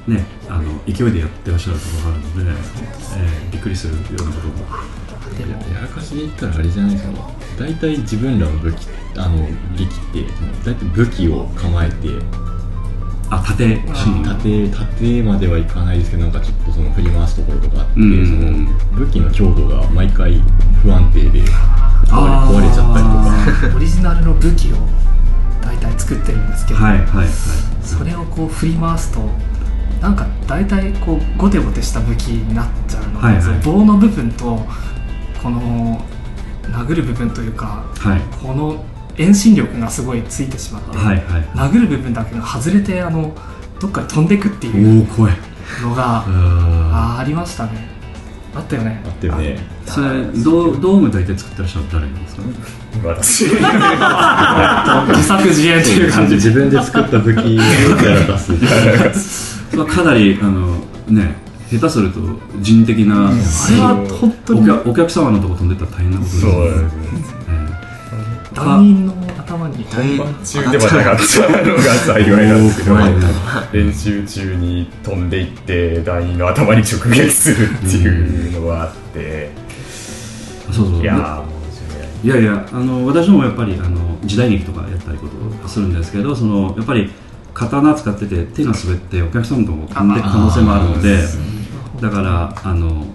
[0.07, 2.51] ね、あの勢いでやってらっしゃるところがあるので、
[3.17, 4.97] えーびっくりするようなことも。
[5.37, 7.11] やらかしで言ったらあれじゃないですか。
[7.59, 8.87] 大体自分らの武器
[9.17, 9.45] あの
[9.75, 10.25] 劇って
[10.65, 11.95] 大体武器を構えて
[13.29, 13.77] あ縦
[14.33, 18.33] 縦縦まではいかないですけどなんかちょっとその振り回すところとかあって、うんそ
[18.95, 20.41] の武器の強度が毎回
[20.81, 21.43] 不安定で壊れ
[22.07, 23.75] 壊れちゃったりとか。
[23.75, 24.77] オリジナルの武器を
[25.61, 27.27] 大体作ってるんですけど、はいはいはい。
[27.83, 29.29] それをこう振り回すと
[30.01, 33.11] なんか大体こうゴテゴテした武器になっちゃうの。
[33.13, 33.59] で、はいはい。
[33.63, 34.65] 棒の部分と
[35.41, 35.99] この
[36.71, 38.21] 殴る部分というかはい。
[38.41, 38.83] この
[39.17, 41.43] 遠心力がすごいついてしまって、はいはい。
[41.71, 43.33] 殴る部分だけが外れてあの
[43.79, 45.33] どっかに飛んでいくっておいうお怖い。
[45.81, 46.23] のが
[47.19, 47.87] ありましたね。
[48.55, 49.01] あったよね。
[49.05, 49.59] あったよね。
[49.85, 52.43] ーそれドドーム大体作ってらっしゃる誰なんですか？
[53.03, 53.45] 私。
[55.09, 56.35] 自作自演という感じ。
[56.35, 57.49] 自分で作った武器を
[58.05, 58.51] やらかす
[59.69, 61.35] それはかなりあのね
[61.69, 62.19] 下手すると
[62.61, 64.61] 人的な、あれは本当に。
[64.61, 66.51] お客お客様のとこ飛んでったら大変なことですそう。
[66.51, 66.97] よね
[68.55, 72.47] 頭に大本番中ではなかったのが幸い。
[72.47, 72.95] なんですけど
[73.73, 78.97] 練習中に飛んでいって団員の頭に直撃するっていうのがあって。
[79.15, 79.51] え
[80.71, 81.01] そうそう。
[81.01, 81.43] いや
[82.23, 85.27] いやいやあの私もやっぱりあの時代劇とかやったりこ
[85.61, 87.11] とするんですけどそのやっぱり
[87.57, 91.17] 刀使ってて手が滑ってお客様とも飛んでいく可能性もあるので
[91.99, 93.05] だからあの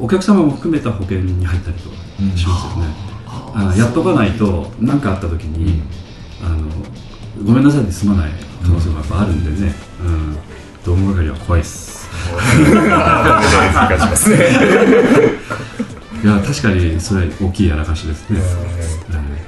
[0.00, 1.96] お客様も含めた保険に入ったりとか
[2.36, 2.94] しますよね、
[3.54, 5.82] あやっとかないと何かあった時に、
[6.42, 6.68] あの
[7.44, 8.32] ごめんなさいで済まない
[8.62, 10.36] 可能性もやっぱあるんでね、うん、
[10.84, 12.08] ドーム係は怖いっす。
[16.22, 18.40] いや確かにそれ大きいやらかしですね、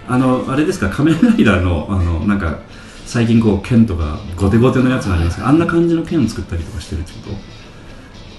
[0.09, 0.15] うん。
[0.15, 2.59] あのあれですか仮面ライダーのあのなんか
[3.07, 7.31] 最近こう剣とかゴテゴテのやつがありますけどあんな感じの剣を作ったりとかしてるってこと？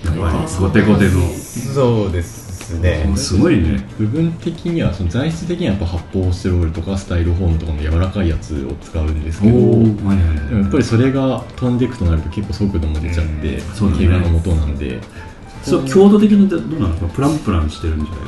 [0.07, 1.22] やっぱりゴテゴテの。
[1.74, 3.09] そうですね。
[3.11, 3.88] おすごいね。
[3.97, 10.36] 部分的にはその材質的にはやっぱ発泡スチロールとかスタイルフォームとかの柔らかいやつを使うんですけどはいはいはい。
[10.36, 14.07] でもやっぱりそれが飛んでいくとなると結構速度も出ちゃって、そうだね。
[14.07, 14.99] 怪我の元なんで。
[15.63, 16.97] そう強度的にどうなの？
[16.97, 18.28] かプランプランしてるんじゃないの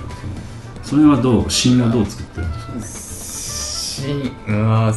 [0.84, 4.08] その辺はどう芯はどう作ってるんですか？
[4.08, 4.94] 芯ま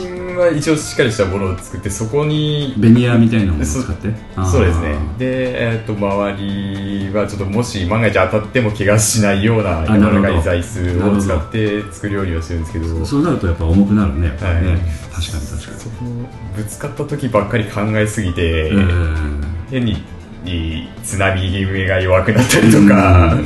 [0.00, 4.08] あ芯は一応しっかりしたものを作ってそこにベニヤみたいなものを使って？
[4.50, 4.96] そうですね。
[5.18, 13.04] で、えー、と周りはちょっともし万が一当たっても怪我しないような柔らかい材質を使って作るようにはしてるんですけど。
[13.04, 14.80] そうなるとやっぱ重くなるねやっぱりね、はい。
[15.12, 16.26] 確かに確かに。
[16.56, 19.44] ぶつかった時ばっかり考えすぎて、うん。
[19.70, 20.02] 変に
[20.44, 23.36] に津波目が弱くなったりとか、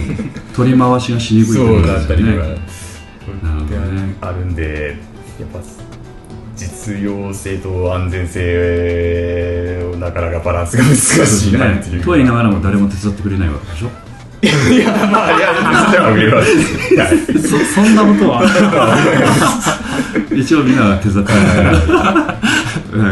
[0.55, 2.57] 取り回しがしにくいってそうだったりとか、ね。
[4.21, 4.97] あるんで
[5.41, 5.59] やっぱ
[6.93, 12.03] 実用性と安全性をなかなかバランスが難しいなっていう。
[12.05, 13.91] とは言いながらも誰も手伝ってくれないわけでしょ？
[14.45, 14.47] い
[14.79, 17.05] やまあいや手伝ってはくれますは。
[17.39, 18.43] いそそんなことは？
[20.31, 21.75] 一応みんなが手伝ってくれない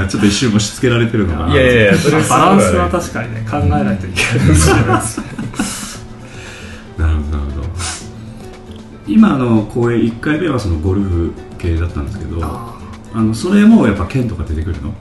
[0.03, 1.53] うんちょっと一瞬押し付けられてるのかな。
[1.55, 4.39] いやいやそれバランスは確かにね考えないといけない。
[4.39, 5.27] ないですね
[6.99, 7.69] なるほどなるほど。
[9.07, 12.41] 今あの公演1回目はそのゴルフ系だったんですけど
[13.15, 14.91] ああのそれもやっぱ剣とか出てくるの？
[14.91, 14.93] ー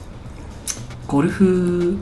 [1.06, 1.98] ゴルフ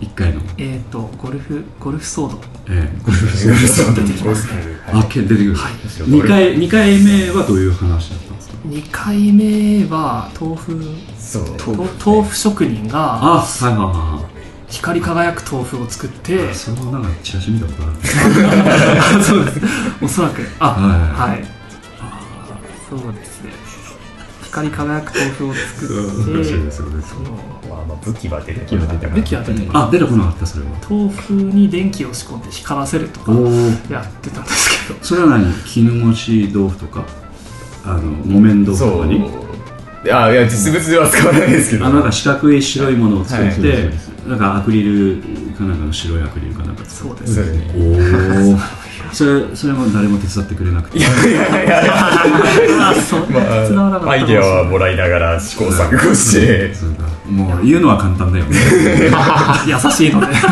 [0.00, 0.40] ？1回の。
[0.58, 2.38] えっ、とゴルフゴルフソード。
[2.68, 4.52] ええゴルフ出てきますね。
[4.92, 5.72] あ剣出てくる、はい。
[5.74, 10.84] 2回二回目はどういう話だったんですか2回目は豆腐。
[11.18, 11.56] そう。
[11.56, 11.72] と
[12.04, 14.30] 豆腐職人があはいはいはいはい。
[14.68, 17.92] 光り輝く豆腐を作ってそのなんかチラシ見たことある。
[19.22, 19.60] そうです。
[20.02, 20.42] おそらく。
[20.60, 21.44] あははい。
[22.88, 23.59] そうですね
[24.50, 25.94] 光り輝く豆腐を作って。
[26.32, 27.30] 難しいですよねその
[27.70, 29.82] まあまあ武器は出てこなかった武器は出てこない。
[29.84, 30.70] あ出てこなかったそれは。
[30.90, 33.32] 豆腐に電気を仕込んで光らせるとか
[33.88, 35.04] やってたんですけど。
[35.04, 35.54] それは何？
[35.64, 37.04] 絹ごし豆腐とか？
[37.84, 39.00] あの木綿豆腐とそう。
[39.02, 39.20] かに
[40.08, 41.86] あいや実物では使わないですけど。
[41.86, 44.28] あのなんか四角い白いものを作って、はい。
[44.28, 45.22] なんかアクリル
[45.54, 47.70] かなんかの白いアクリルかなんか使そうってですね。
[47.76, 48.58] おお
[49.12, 51.00] それそれも誰も手伝ってくれなくて。
[51.04, 56.72] あそうま手伝わなかったあアイデアはもらいながら試行錯誤して。
[57.30, 58.56] もう言うのは簡単だよね。
[59.66, 60.50] 優しいのでそっ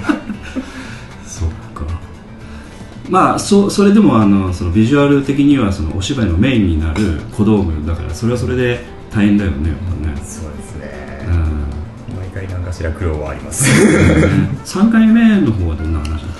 [0.00, 0.16] か
[3.08, 8.80] まあそそれでもあのそのビジュアル的にはそのお芝居のメインになる小道具だからそれはそれで
[9.10, 10.16] 大変だよねやっぱね。
[10.24, 11.26] そうですね。
[11.28, 12.16] うん。
[12.18, 13.64] 毎回何かしら苦労はあります。
[14.64, 16.32] 3回目の方はどんな話だったんで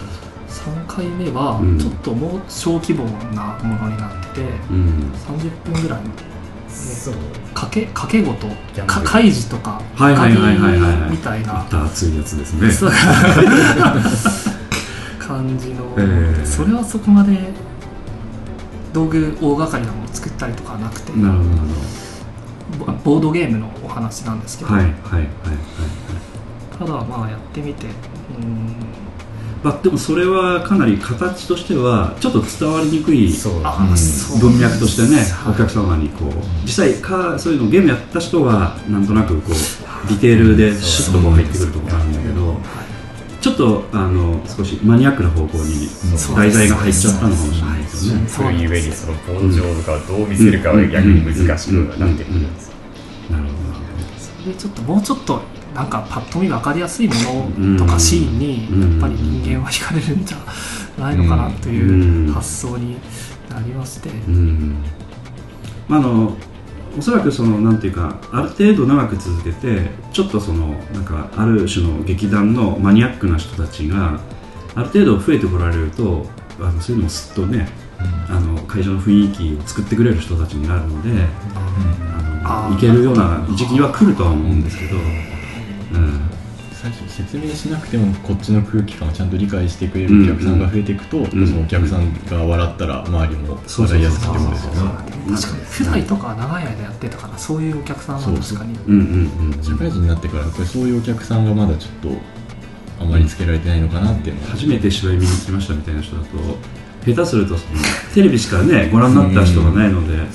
[0.50, 1.78] すか？3回目はうん。
[1.78, 3.04] ちょっともう小規模
[3.34, 5.12] なものになってて、うん。
[5.26, 6.04] 30分ぐらいの
[6.68, 7.14] そう。
[7.54, 8.46] 賭け賭け事
[8.86, 11.64] か開示とかはいはいはいはいみたいな。
[11.70, 12.70] 熱いやつですね。
[12.70, 12.90] そう
[15.26, 16.46] 感じの、ええ。
[16.46, 17.36] それはそこまで
[18.92, 21.44] 道具大掛かりなものを作ったりとかはなくて、なるほ
[22.84, 25.28] どボボードゲームのお話なんですけど、ほどはいはいはいはい。
[26.78, 27.90] ただまあやってみてう
[28.44, 28.76] ん。
[29.64, 35.54] まあ、でもそれはかなり形としてはちょっと伝わりにくいそうあ、うんそう文脈としてねはい。
[35.54, 42.60] お客様にこう実際かそういうのゲームやった人はなんとなくこうディテールでシュッとこう入ってくるところなんだけど
[43.46, 45.86] ちょっとあの少しマニアックな方向に
[46.34, 52.72] 題材が入っちゃったのかもしれないですよねそういう上にその工場とかをどう見せるかは逆に難しくなってくるんです。
[53.30, 53.50] なるほ
[54.18, 55.40] それでちょっともうちょっと
[55.76, 60.38] なんかパッと見分かりやすいものとうんかシーンにうんやっぱり人間は惹かれるんじゃ
[61.00, 62.96] ないのかなという発想に
[63.48, 64.82] なりまして、どうん。
[65.86, 66.36] まああの
[66.98, 74.18] おそらくそのなんていうかある程度長く続けてちょっとそのなんかある種の劇団のマニアックな人たちが
[74.74, 76.26] ある程度増えてこられると
[76.58, 77.68] あのそういうのもすっとね
[78.28, 81.10] あの会場の雰囲気を作ってくれる人たちになるので
[82.44, 86.30] ああーのいけるような時期は来るとは思うんですけど、うん、
[86.86, 94.80] 最初説明しなくてもこっちの空気感をちゃんと理解してくれるお客さんが増えていくと、んそのお客さんが笑ったら周りも笑いやすくてもですよね。
[95.34, 95.64] 確かに。
[95.64, 97.80] 不在とか長い間やってたからそういう。
[97.80, 99.62] お客さんは確かにうんうんうん。
[99.62, 102.08] 社会人になってからやっぱりそういうお客さんがまだちょっと
[103.00, 104.48] あまりつけられてないのかなっていうのは。
[104.50, 106.28] 初めて芝居見に来ましたみたいな人だと
[107.04, 107.80] 下手するとその
[108.14, 110.32] テレビしかねご覧になった人がないので、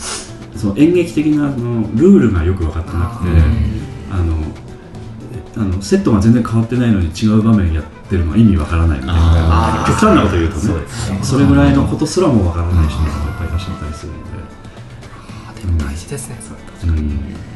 [0.57, 3.29] その演劇的なそのルールがよく分かってなくて、
[4.11, 4.40] あの
[5.57, 9.81] あのセットが全然変わってないのに違う場面やってるのは意味わからないみたいな。
[9.81, 14.23] あ極端なこと言うとねねそれぐらいのことすらもわからない人がやっぱりいらっしゃったりするので。
[15.49, 17.51] あでも大事ですねそれうん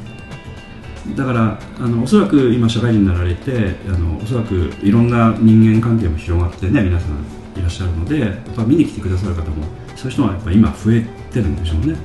[1.15, 9.63] だからあのおそらく今社会人になられてあのおそらくいろんな人間関係も広がってね皆さんいらっしゃるのでやっぱ見に来てくださる方も
[9.95, 11.93] そういう人がやっぱ今増えてるんでしょうね。
[11.93, 11.99] だか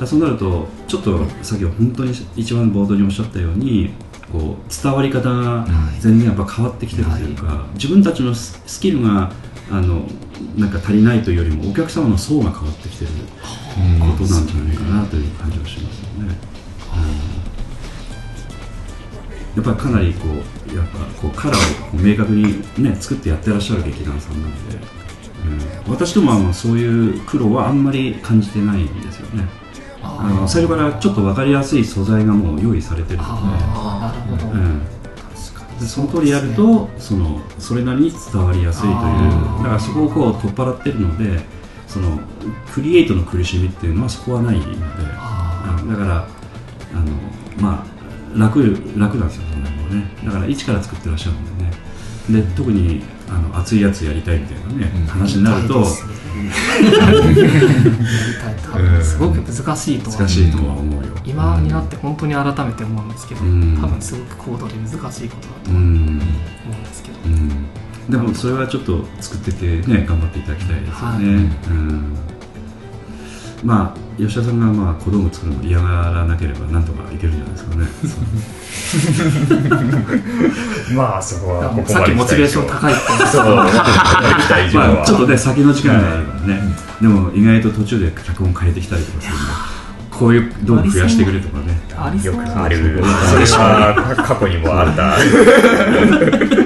[0.00, 3.92] らそうなるとちょっとさっきは本当に一番冒頭におっしゃったように
[4.32, 5.66] こう伝わり方が
[6.00, 9.30] 全然やっぱ変わってきてるというか、自分たちのススキルが
[9.70, 10.06] あの
[10.56, 13.10] なんか足りないというよりもお客様の層が変わってきてる
[14.00, 16.36] ことなんじゃないかなという感じはしますよね。
[16.96, 17.42] うん
[19.54, 24.78] やっぱりかなりこうやっぱこうカラーを明確にね作ってやってらっしゃる劇団さんなので、
[25.86, 29.44] うん、私どもはまあそういう苦労はあんまり感じてないんですよね。
[30.02, 34.80] あの最初からちょっと分かりやすい素材がもう用意されてるので、うん、
[35.78, 38.94] でその通りやるとそのそれなりに伝わりやすいという。
[39.58, 41.40] だからそこをこう取っ払ってるので
[41.86, 42.18] その
[42.72, 44.76] クリエイトの苦しみっていうのはそこはないので。
[45.88, 46.26] だから
[46.94, 47.12] あの
[47.58, 48.62] まあ楽
[48.96, 50.04] 楽なんですよそんなのもね。
[50.24, 51.70] だから一から作ってらっしゃるんでね
[52.30, 55.06] で特にあの熱いやつやりたいみたいなね、うん。
[55.06, 56.50] 話になるとやり
[58.40, 61.12] たい多分すごく難しいとは難しいとは思うよ。
[61.24, 63.78] 今になって本当に改めて思うんですけど、うん。
[63.80, 67.66] 多分すごく高度で難しいことだとうん、思うんですけど、うん、
[68.10, 71.24] でもそれはちょっと作っててね頑張っていただきたいですよね、はい。
[71.24, 71.28] う
[71.74, 72.16] ん。
[73.64, 77.86] まあ吉田さんがまあ小道具作るの嫌がらなければなんとかいけるんじゃないですかね。
[80.96, 83.56] まあそこはここさっきモチベーション高いって言いましたそう。
[83.56, 89.42] 期待以上はまあ、ちょっとね先の時間があるからね、でも意外と途中で脚本変えてきたりとかするんで。
[90.12, 91.80] こういう道具増やしてくれとかね。
[91.96, 92.34] ありそう。
[92.34, 92.76] よくある。
[92.76, 95.16] それは過去にもあった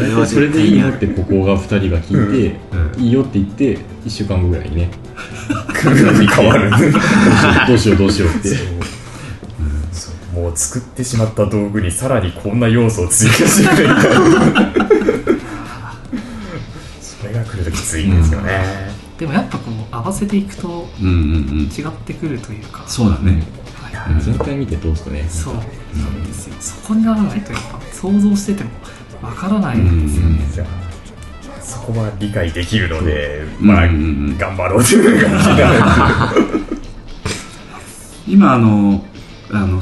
[0.00, 3.02] それはそれでいいのってここが2人が聞いて、うん。
[3.02, 4.90] いいよって言って1週間後ぐらいにね。
[5.82, 6.70] 変わる。
[7.68, 8.48] どうしようどうしようって。
[9.92, 10.40] そう。
[10.40, 13.94] もう作ってしまった道具にさらにこんな要素を追加してくれる
[17.00, 21.60] それが来るときついんですよね、でもやっぱこう合わせていくとうんうんうん。
[21.64, 23.42] 違ってくるというか、そうだね、
[23.74, 24.22] はい。
[24.22, 25.26] 全体見て通すとね。
[25.28, 25.54] そう。
[25.54, 26.24] なん。
[26.24, 26.54] ですよ。
[26.60, 28.70] そこにならないとやっぱ想像してても
[29.22, 33.66] わからないんですよね、じゃあそこは理解できるので、うん。
[33.66, 36.60] まあ、うん頑張ろうという感じになる
[38.26, 39.04] 今あの
[39.50, 39.80] あの、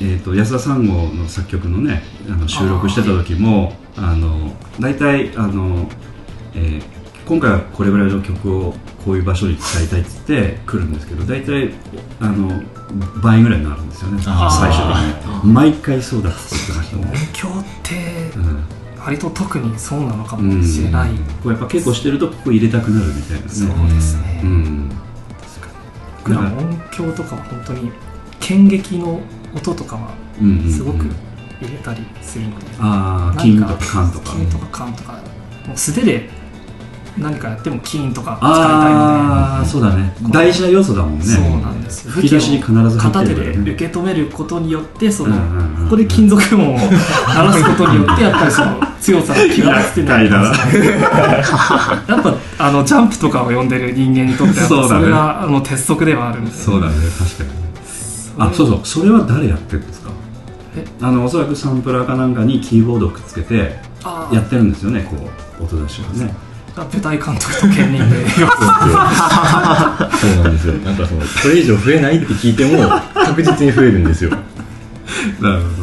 [0.00, 5.88] えー、と安田三郷の作曲のねあの収録してた時もあの大体あの、
[6.54, 7.01] えー
[7.32, 8.74] 今回はこれぐらいの曲を
[9.06, 11.72] こういう場所に使いたいって言って来るんですけど大体
[12.20, 12.62] あの
[13.22, 14.82] 倍ぐらいになるんですよね最終
[15.24, 15.50] 的に。
[15.50, 17.08] 毎回そうだって言ってましたもん。
[17.08, 18.64] 音響ってうん。
[18.98, 21.10] 割と特にそうなのかもしれない、
[21.42, 23.48] こうやっぱ稽古してるとここ入れたくなるみたいなね。
[23.48, 24.90] そうですね、うん。
[26.18, 27.90] 僕らも音響とかは本当に
[28.40, 29.22] 剣劇の
[29.56, 30.70] 音とかはうんうんうん。
[30.70, 31.06] すごく
[31.62, 35.12] 入れたりするので、ああなん金とか缶とか金とか缶とか。
[35.66, 36.41] もう素手で
[37.18, 40.14] 何かやっても金とか使いたいのああそうだね。
[40.30, 41.24] 大事な要素だもんね。
[41.24, 42.12] でそうなんですよ。
[42.12, 50.96] 吹き出しに必ず入片手で受け止めることによってその、うんうんうんここで金属音を鳴らすことによってやっぱりその強さが際立ってない厄介だ
[52.08, 57.50] やっぱあのジャンプとかを読んでる人間にとってはそれがあの鉄則ではあるんでそうだね確かに。
[58.38, 58.80] あそうそう。
[58.84, 60.10] それは誰やってるんですか？
[60.76, 60.86] え？
[61.02, 65.16] あのおそらくサンプラーかなんかにキーボードをくっつけてあやってるんですよねこ
[65.60, 66.32] う音出しをね
[66.76, 68.28] 舞台監督と兼任で。
[68.30, 68.44] そう
[70.42, 70.74] なんですよ。
[70.74, 74.30] なんかそのこれ以上増えないって聞いても確実に増えるんですよ。
[75.40, 75.82] なるほ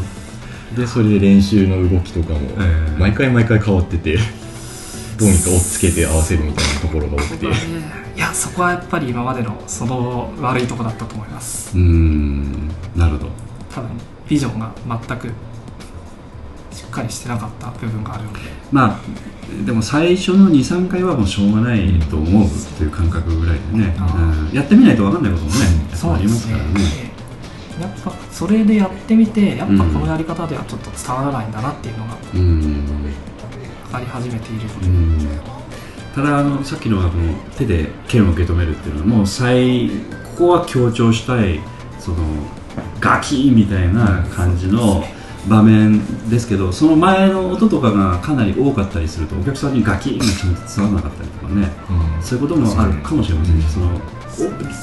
[0.76, 3.00] でそれで練習の動きとかもええ。
[3.00, 4.18] 毎回毎回変わってて
[5.18, 7.46] どうにか追っつけて合わせるみたいなところが多くて。
[7.46, 7.50] い
[8.20, 11.74] やそこはやっぱり今までのその悪いとこだったと思います。
[11.74, 12.70] どうーん。
[12.96, 13.30] なるほど。
[13.74, 13.90] 多分
[14.28, 14.72] ビジョンが
[15.08, 15.32] 全く
[17.00, 18.40] かりしてなかった部分があるので。
[18.72, 19.00] まあ
[19.66, 24.56] でも最初の23回はもうしょうがないと思うという感覚ぐらいでね、うん。
[24.56, 25.58] やってみないと分かんないこともね
[25.92, 27.10] やっぱありますからね。
[27.82, 32.62] やっぱそれでやってみてやっぱこのやり方ではちょっと伝わらないんだなっていうのがうん。
[32.62, 35.18] 分かり始めているので、うん。
[36.14, 37.12] ただあのさっきのあの
[37.58, 39.94] 手で剣を受け止めるっていうのはもう最こ
[40.38, 41.60] こは強調したい
[42.00, 42.18] その
[43.00, 45.04] ガキーみたいな感じの
[45.48, 50.26] 場面ですけどその前の音とかがかなり多かったりするとお客さんにガキーが
[50.76, 51.72] 伝わらなかったりとかね。
[52.22, 53.88] そういうこともあるかもしれません、その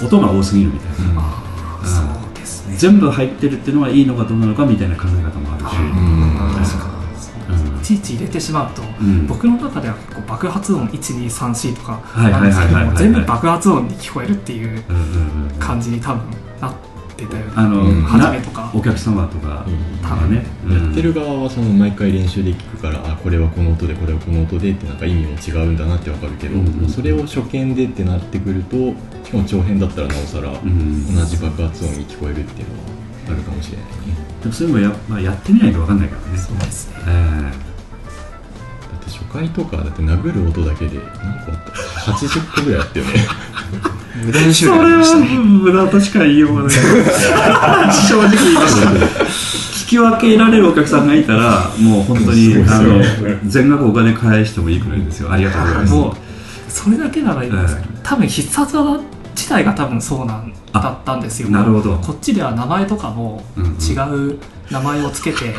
[0.03, 2.75] お音が多すぎるみたいな、うでですね。
[2.77, 7.81] 全部入ってるっていうのはいいのかどうなのかみたいな考え方もあるし、うん。
[7.81, 9.27] いちいち入れてしまうと、ん。
[9.27, 16.23] 僕の中では結構爆発音1234とかはいなんですけども全部爆発音に聞こえるっていううんうんうん感じに多分
[16.61, 17.53] なってたよね。
[17.55, 18.03] あの、うん。
[18.03, 18.71] な初めとか。
[18.75, 20.03] お客様とかうん。
[20.03, 26.67] がね、やってる側はその毎回練習で聞くからあこれはこの音でこれはこの音でってなんか意味も違うんだなってわかるけど、うん。
[26.67, 28.77] うんそれを初見でってなってくると
[29.25, 31.15] しかも長編だったらなおさらん。
[31.17, 32.81] 同じ爆発音に聞こえるっていうのは
[33.29, 33.93] あるかもしれないね。
[34.43, 36.39] でもそういうのもや,、まあ、やってみないと分かんないからね。
[36.39, 36.97] そうですね。
[37.07, 37.51] え
[38.93, 41.73] だって初回とかだって殴る音だけで何個あった。
[42.13, 43.13] 80個ぐらいあったよね
[44.25, 45.39] 無駄にえ種類ありましたね。
[45.39, 46.73] 無駄としか言いようがない。
[46.73, 48.91] 正直言いました。
[49.87, 53.03] 聞き分けられるお客さんがいたらもう本当にあの
[53.47, 55.31] 全額お金返してもいいくらいですよ。
[55.31, 55.93] ありがとうございます。
[55.95, 56.15] もう
[56.69, 59.01] それだけならいいんですけど、多分必殺技
[59.37, 61.49] 自体が多分そうなんあだったんですよ。
[61.51, 61.97] なるほど。
[61.99, 63.73] こっちでは名前とかもうんうん。
[63.73, 63.95] 違
[64.33, 64.39] う
[64.71, 65.55] 名前をつけて、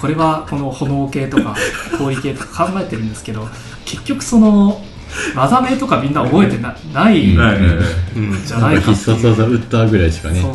[0.00, 1.54] これはこの炎系とか
[1.98, 3.48] 氷系とか考えてるんですけど
[3.84, 4.80] 結局その
[5.34, 8.44] 技名とかみんな覚えてなないうん。
[8.46, 8.92] じゃないか。
[8.92, 10.40] 必殺技打ったぐらいしかね。
[10.40, 10.52] そう。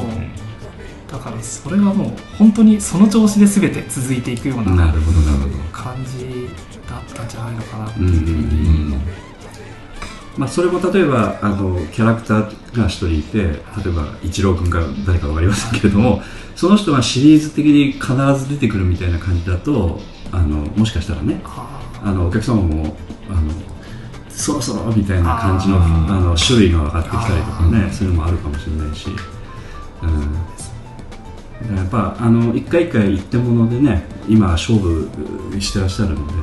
[1.12, 5.56] だからそれはもう本当にその調子で全て続いていくようななるほどなるほど。
[5.72, 6.48] 感じ
[6.90, 7.86] だったんじゃないのかな。
[7.88, 8.28] ってうんうんううん。
[8.94, 9.02] ん
[10.36, 16.24] まあ、それも例えばあのキャラクターが一人いて例えば一郎君か誰か分かりませんけれども
[16.56, 18.08] その人がシリーズ的に必
[18.40, 20.00] ず出てくるみたいな感じだと
[20.32, 22.98] あのもしかしたらねああのお客様も
[23.30, 23.42] あの
[24.36, 25.88] そろそろみたいな感じのあ
[26.20, 29.10] の種類が分かってきたりとかあねそういうのもあるかもしれないし、
[31.70, 35.10] うん、やっぱあの一回一回一点物でね今勝負
[35.60, 36.40] してらっしゃるのでや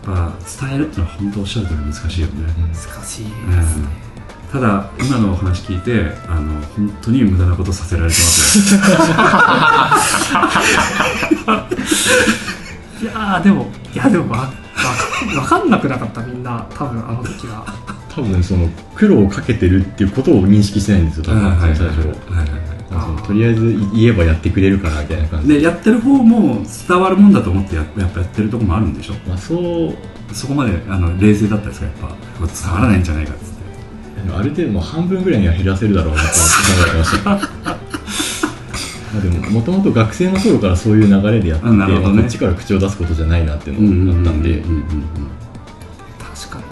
[0.00, 0.32] っぱ
[0.66, 2.52] 伝えるっていうのは本当おっしゃる通り難しいよね。
[2.56, 3.24] 難しいですうん。
[3.24, 3.30] ね、
[4.52, 8.80] ただ今のお話聞いてあの本当に無駄なことさせられてますよ。
[13.02, 14.36] いやーでもいやでも
[15.34, 17.64] わ わかんなくなかったみんな多分あの時は。
[18.14, 22.08] 多分その苦労をかけてるっていうことを認識してないんですよ多分はいはい最初はい
[22.38, 23.26] はい。
[23.26, 25.48] とりあえず言えばやってくれるかなみたいな感じ。
[25.48, 29.14] でやってる方も伝わるもんだと思ってややっぱやってるとこもあるんでしょ？
[29.28, 30.34] まあ、そう。
[30.34, 31.94] そこまであの冷静だったですかやっ
[32.40, 32.46] ぱ。
[32.46, 33.56] 伝わらないんじゃないかっつって。
[34.34, 36.34] ある程度もう半分ぐらいには減らせるだろうなと考
[36.86, 37.22] えてまし
[37.64, 37.76] た
[39.12, 41.76] まあでももともと学生の頃からそういう流れでやってて、ね。
[41.76, 44.62] まあこっちから口を出すことじゃないなっていうのがあったんで、
[46.18, 46.64] 確かに。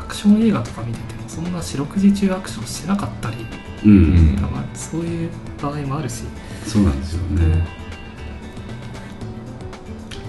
[0.00, 3.36] アクション映画とか見ててもそんな四六時中アクションしてなかったり。
[3.84, 4.38] うんうん。
[4.40, 5.30] まそういう
[5.60, 6.24] 場合もあるし。
[6.66, 7.66] そうなんですよね。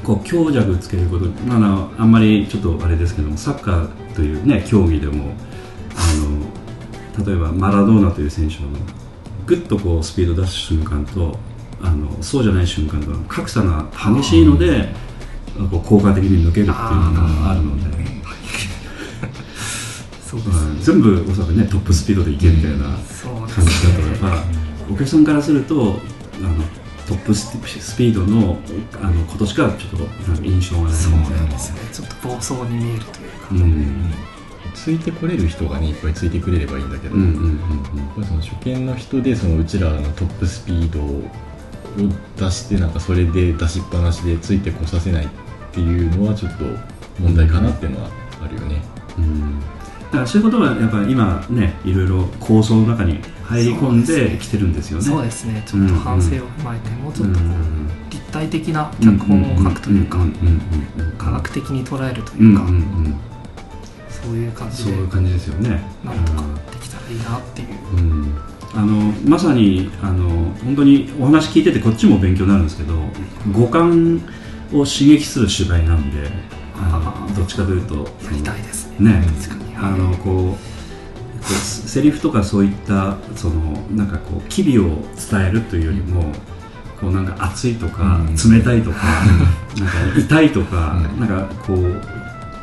[0.03, 5.33] こう強弱つけること、まああの、あんまりちょっとあれですけどもサッカーという、ね、競技でも
[5.95, 8.69] あの例えばマラドーナという選手の
[9.51, 11.37] ぐっとこうスピード出す瞬間と
[11.81, 14.87] あのそうじゃない瞬間との格差が激しいので
[15.69, 16.75] こう効果的に抜けるっていうの
[17.43, 17.83] があるので、
[20.25, 22.97] そうですうん全部おそらくねトップスピードでいけみたいな。
[23.51, 24.43] 感じだとやっぱ
[24.89, 25.99] お客さんからすると
[26.37, 26.63] あの
[27.07, 28.57] トップススピードの
[29.01, 29.99] あのことしかちょっ
[30.37, 31.81] と印象がないそうななんですよね。
[31.91, 34.13] ちょっと暴走に見えるというか、うん
[34.73, 37.59] ついてこれる人がねいっぱいついてくれればいいんだけど、うんうんうん
[37.97, 41.23] やっぱりその初見の人でそのうちらのトップスピードを
[42.37, 45.29] 出してなんかそれで出しっぱなしでついてこさせないっ
[45.71, 46.65] ていうのはちょっと
[47.19, 48.09] 問題かなっていうのは
[48.43, 48.81] あるよね、
[49.17, 49.59] うん。
[49.59, 49.65] だ
[50.11, 55.03] からそういうことはやっぱり今ねいろいろ構想の中に入り込んできてるんですよね。
[55.03, 55.63] そうですね。
[55.65, 57.51] ちょっと反省を踏まえて、もうちょっとこうん。
[57.51, 60.29] う立体的な脚本を書くというか、んんうん
[60.97, 63.15] うんうん科学的に捉えるとうんいうか、うんうん
[64.23, 64.83] そういう感じで。
[64.83, 65.81] そういう感じですよね。
[66.03, 66.41] なんとか
[66.71, 68.37] できたらいいなっていう、うん。
[68.73, 70.29] あのまさにあの
[70.63, 72.93] 本当にお話聞いててこっちも勉強になるんですけど
[73.51, 74.21] 五感
[74.71, 76.29] を刺激する芝居なんで
[76.77, 78.89] あのどっちかというとやりたいです。
[78.99, 79.11] ね。
[79.11, 79.25] ね
[79.77, 84.85] あのこうセリフとかそういったそのなんかこう機微を
[85.29, 86.31] 伝えるというよりも
[87.01, 88.35] こうなんか熱いとか、うん。
[88.35, 88.97] 冷たいとか
[89.77, 91.19] なんか痛いとか、うん。
[91.19, 92.20] なんかこう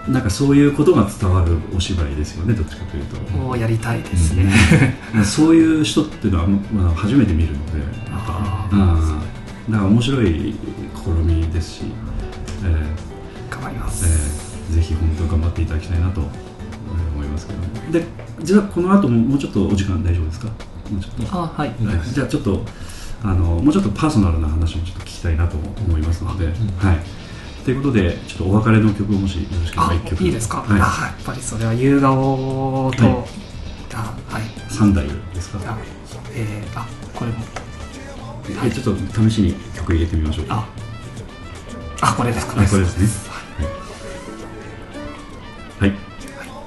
[0.08, 3.48] なんかそういうことが伝わるお芝居ですよねどっちかというと。
[3.48, 4.50] をやりたいですね、
[5.24, 8.78] そういう人っていうのは、まあ、初めて見るので、あうん、
[9.72, 10.54] だから面白い
[10.94, 11.80] 試みですし、
[12.64, 13.54] えー。
[13.54, 14.06] 頑張りまーす、
[14.70, 14.74] えー。
[14.76, 17.52] ぜひ本当に頑張っていただきたいなと思いますけ
[17.92, 18.06] ど、で
[18.42, 20.46] じゃあこの後ももうちょっとお時間大丈夫ですか？
[20.90, 22.00] もうちょっと、あはい、はい。
[22.14, 22.64] じゃあちょっと
[23.22, 25.56] あのもうちょっとパーソナルな話もちょっと聞きたいなと
[25.86, 26.54] 思いますので、はい。
[27.64, 30.24] ということでちょっとお別れの曲をもしよろしければあ一曲。
[30.24, 30.84] いいですか、はい、あ
[31.16, 33.14] やっぱりそれは夕顔と、はい。
[33.94, 34.42] あはい。
[34.70, 35.60] 三台ですか？
[35.66, 35.78] あ
[36.34, 37.38] えー、あこれも。
[38.64, 40.66] えちょっと試しに曲入れてみましょうか。
[42.00, 42.10] あ。
[42.10, 43.32] あこれですこあこれですね。
[45.80, 45.92] はい、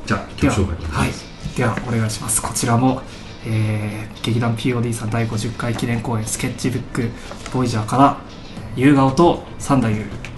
[0.06, 1.10] じゃあでは曲紹介お願はい。
[1.58, 2.42] ではお願いします。
[2.42, 3.02] こちらも、
[3.46, 7.10] えー劇団 POD さん第50回記念公演スケッチブック
[7.52, 8.18] ボイジャーから
[8.76, 10.31] 夕顔と三太夫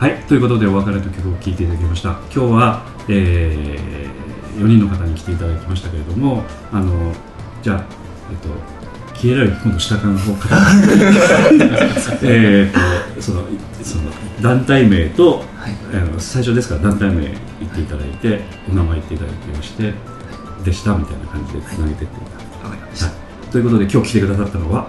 [0.00, 2.12] はい、ということでお別れと曲を聴いていただきました。
[2.12, 4.08] 今日は、え
[4.56, 7.12] 4人の方に来ていただきましたけれどもあの
[7.62, 7.84] じゃあ、
[8.30, 8.48] えっと、
[9.14, 10.56] 消えられる今度下からの方から。
[12.24, 13.44] えっとその
[13.82, 14.04] その
[14.40, 15.44] 団体名と、
[15.92, 18.40] あの最初ですから団体名言っていただいて
[18.70, 19.92] お名前言っていただきまして
[20.64, 24.86] でしたみたいな感じでつなげていっていただわかりました、はい、ということで今日来てくださったのは？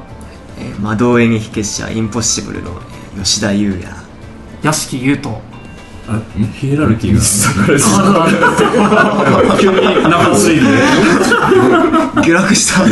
[0.58, 2.72] えー魔導演劇結社インポッシブルの、
[3.16, 4.11] えー吉田優也
[4.64, 5.36] 屋敷優斗。
[6.08, 6.20] あ
[6.60, 7.20] ヒエラルキーが。
[9.54, 10.62] あ急に生ついで。
[12.24, 12.84] 下落した。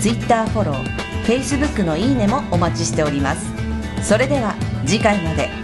[0.00, 3.46] Twitter フォロー Facebook のいいねもお待ちしております。
[4.02, 4.54] それでは
[4.86, 5.63] 次回まで。